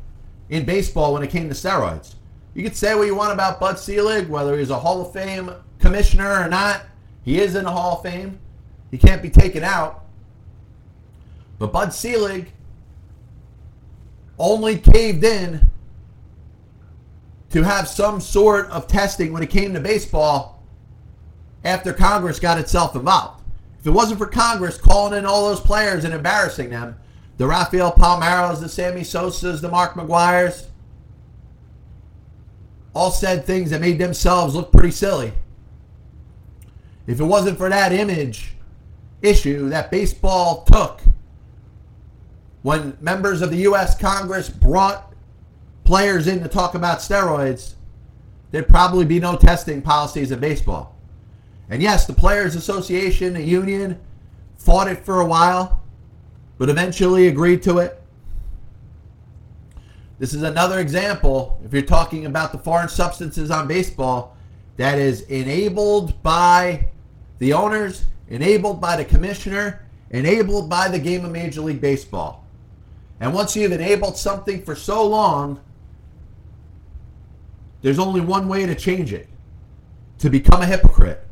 in 0.48 0.64
baseball 0.64 1.12
when 1.12 1.22
it 1.22 1.30
came 1.30 1.48
to 1.48 1.54
steroids. 1.54 2.14
You 2.54 2.62
could 2.62 2.76
say 2.76 2.94
what 2.94 3.06
you 3.06 3.14
want 3.14 3.32
about 3.32 3.60
Bud 3.60 3.78
Selig, 3.78 4.28
whether 4.28 4.58
he's 4.58 4.70
a 4.70 4.78
Hall 4.78 5.02
of 5.02 5.12
Fame 5.12 5.50
commissioner 5.78 6.42
or 6.42 6.48
not. 6.48 6.82
He 7.24 7.40
is 7.40 7.54
in 7.54 7.64
the 7.64 7.70
Hall 7.70 7.96
of 7.96 8.02
Fame. 8.02 8.38
He 8.90 8.98
can't 8.98 9.22
be 9.22 9.30
taken 9.30 9.62
out. 9.62 10.04
But 11.58 11.72
Bud 11.72 11.92
Selig 11.92 12.52
only 14.38 14.78
caved 14.78 15.22
in 15.22 15.70
to 17.50 17.62
have 17.62 17.88
some 17.88 18.20
sort 18.20 18.70
of 18.70 18.86
testing 18.86 19.32
when 19.32 19.42
it 19.42 19.50
came 19.50 19.74
to 19.74 19.80
baseball 19.80 20.62
after 21.64 21.92
Congress 21.92 22.38
got 22.40 22.58
itself 22.58 22.94
involved. 22.96 23.42
If 23.80 23.86
it 23.86 23.90
wasn't 23.90 24.18
for 24.18 24.26
Congress 24.26 24.78
calling 24.78 25.18
in 25.18 25.26
all 25.26 25.48
those 25.48 25.60
players 25.60 26.04
and 26.04 26.14
embarrassing 26.14 26.70
them, 26.70 26.96
the 27.40 27.46
Rafael 27.46 27.90
Palmeiros, 27.90 28.60
the 28.60 28.68
Sammy 28.68 29.00
Sosas, 29.00 29.62
the 29.62 29.70
Mark 29.70 29.94
McGwires, 29.94 30.66
all 32.92 33.10
said 33.10 33.46
things 33.46 33.70
that 33.70 33.80
made 33.80 33.98
themselves 33.98 34.54
look 34.54 34.70
pretty 34.70 34.90
silly. 34.90 35.32
If 37.06 37.18
it 37.18 37.24
wasn't 37.24 37.56
for 37.56 37.70
that 37.70 37.94
image 37.94 38.56
issue 39.22 39.70
that 39.70 39.90
baseball 39.90 40.64
took 40.64 41.00
when 42.60 42.98
members 43.00 43.40
of 43.40 43.50
the 43.50 43.56
U.S. 43.56 43.98
Congress 43.98 44.50
brought 44.50 45.14
players 45.84 46.26
in 46.26 46.42
to 46.42 46.48
talk 46.48 46.74
about 46.74 46.98
steroids, 46.98 47.72
there'd 48.50 48.68
probably 48.68 49.06
be 49.06 49.18
no 49.18 49.34
testing 49.34 49.80
policies 49.80 50.30
in 50.30 50.40
baseball. 50.40 50.94
And 51.70 51.80
yes, 51.80 52.06
the 52.06 52.12
Players 52.12 52.54
Association, 52.54 53.32
the 53.32 53.42
union, 53.42 53.98
fought 54.58 54.88
it 54.88 55.06
for 55.06 55.22
a 55.22 55.26
while, 55.26 55.80
but 56.60 56.68
eventually 56.68 57.28
agreed 57.28 57.62
to 57.62 57.78
it. 57.78 58.02
This 60.18 60.34
is 60.34 60.42
another 60.42 60.78
example, 60.78 61.58
if 61.64 61.72
you're 61.72 61.80
talking 61.80 62.26
about 62.26 62.52
the 62.52 62.58
foreign 62.58 62.90
substances 62.90 63.50
on 63.50 63.66
baseball, 63.66 64.36
that 64.76 64.98
is 64.98 65.22
enabled 65.22 66.22
by 66.22 66.86
the 67.38 67.54
owners, 67.54 68.04
enabled 68.28 68.78
by 68.78 68.94
the 68.94 69.06
commissioner, 69.06 69.86
enabled 70.10 70.68
by 70.68 70.86
the 70.88 70.98
game 70.98 71.24
of 71.24 71.32
Major 71.32 71.62
League 71.62 71.80
Baseball. 71.80 72.44
And 73.20 73.32
once 73.32 73.56
you've 73.56 73.72
enabled 73.72 74.18
something 74.18 74.62
for 74.62 74.74
so 74.74 75.06
long, 75.06 75.60
there's 77.80 77.98
only 77.98 78.20
one 78.20 78.48
way 78.48 78.66
to 78.66 78.74
change 78.74 79.14
it 79.14 79.30
to 80.18 80.28
become 80.28 80.60
a 80.60 80.66
hypocrite. 80.66 81.26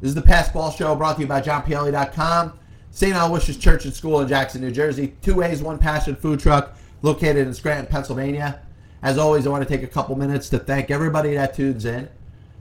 This 0.00 0.10
is 0.10 0.14
the 0.14 0.22
Pass 0.22 0.52
Show 0.76 0.94
brought 0.94 1.16
to 1.16 1.22
you 1.22 1.26
by 1.26 1.40
JohnPielli.com. 1.40 2.58
St. 2.92 3.14
Aloysius 3.14 3.56
Church 3.56 3.84
and 3.84 3.92
School 3.92 4.20
in 4.20 4.28
Jackson, 4.28 4.60
New 4.60 4.70
Jersey. 4.70 5.14
Two 5.22 5.34
ways, 5.34 5.60
one 5.60 5.78
passion 5.78 6.14
food 6.14 6.38
truck 6.38 6.76
located 7.02 7.48
in 7.48 7.52
Scranton, 7.52 7.86
Pennsylvania. 7.86 8.60
As 9.02 9.18
always, 9.18 9.46
I 9.46 9.50
want 9.50 9.66
to 9.66 9.68
take 9.68 9.82
a 9.84 9.88
couple 9.88 10.14
minutes 10.16 10.48
to 10.50 10.58
thank 10.58 10.90
everybody 10.90 11.34
that 11.34 11.54
tunes 11.54 11.84
in. 11.84 12.08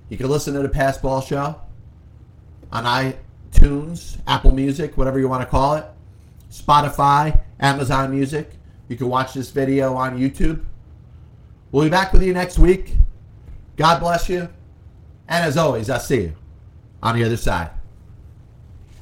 You 0.10 0.18
can 0.18 0.30
listen 0.30 0.54
to 0.56 0.62
the 0.62 0.70
Pass 0.70 0.98
Ball 0.98 1.22
Show 1.22 1.62
on 2.72 2.84
iTunes, 2.84 4.18
Apple 4.26 4.52
Music, 4.52 4.98
whatever 4.98 5.20
you 5.20 5.28
want 5.28 5.44
to 5.44 5.50
call 5.50 5.76
it, 5.76 5.86
Spotify, 6.52 7.40
Amazon 7.60 8.12
Music. 8.12 8.52
You 8.88 8.96
can 8.96 9.10
watch 9.10 9.34
this 9.34 9.52
video 9.52 9.94
on 9.94 10.18
YouTube. 10.18 10.64
We'll 11.72 11.84
be 11.84 11.90
back 11.90 12.14
with 12.14 12.24
you 12.24 12.34
next 12.34 12.58
week. 12.58 12.96
God 13.76 14.00
bless 14.00 14.28
you. 14.28 14.50
And 15.28 15.46
as 15.46 15.56
always, 15.58 15.90
I'll 15.90 16.00
see 16.00 16.22
you 16.22 16.47
on 17.08 17.16
the 17.16 17.24
other 17.24 17.38
side. 17.38 17.72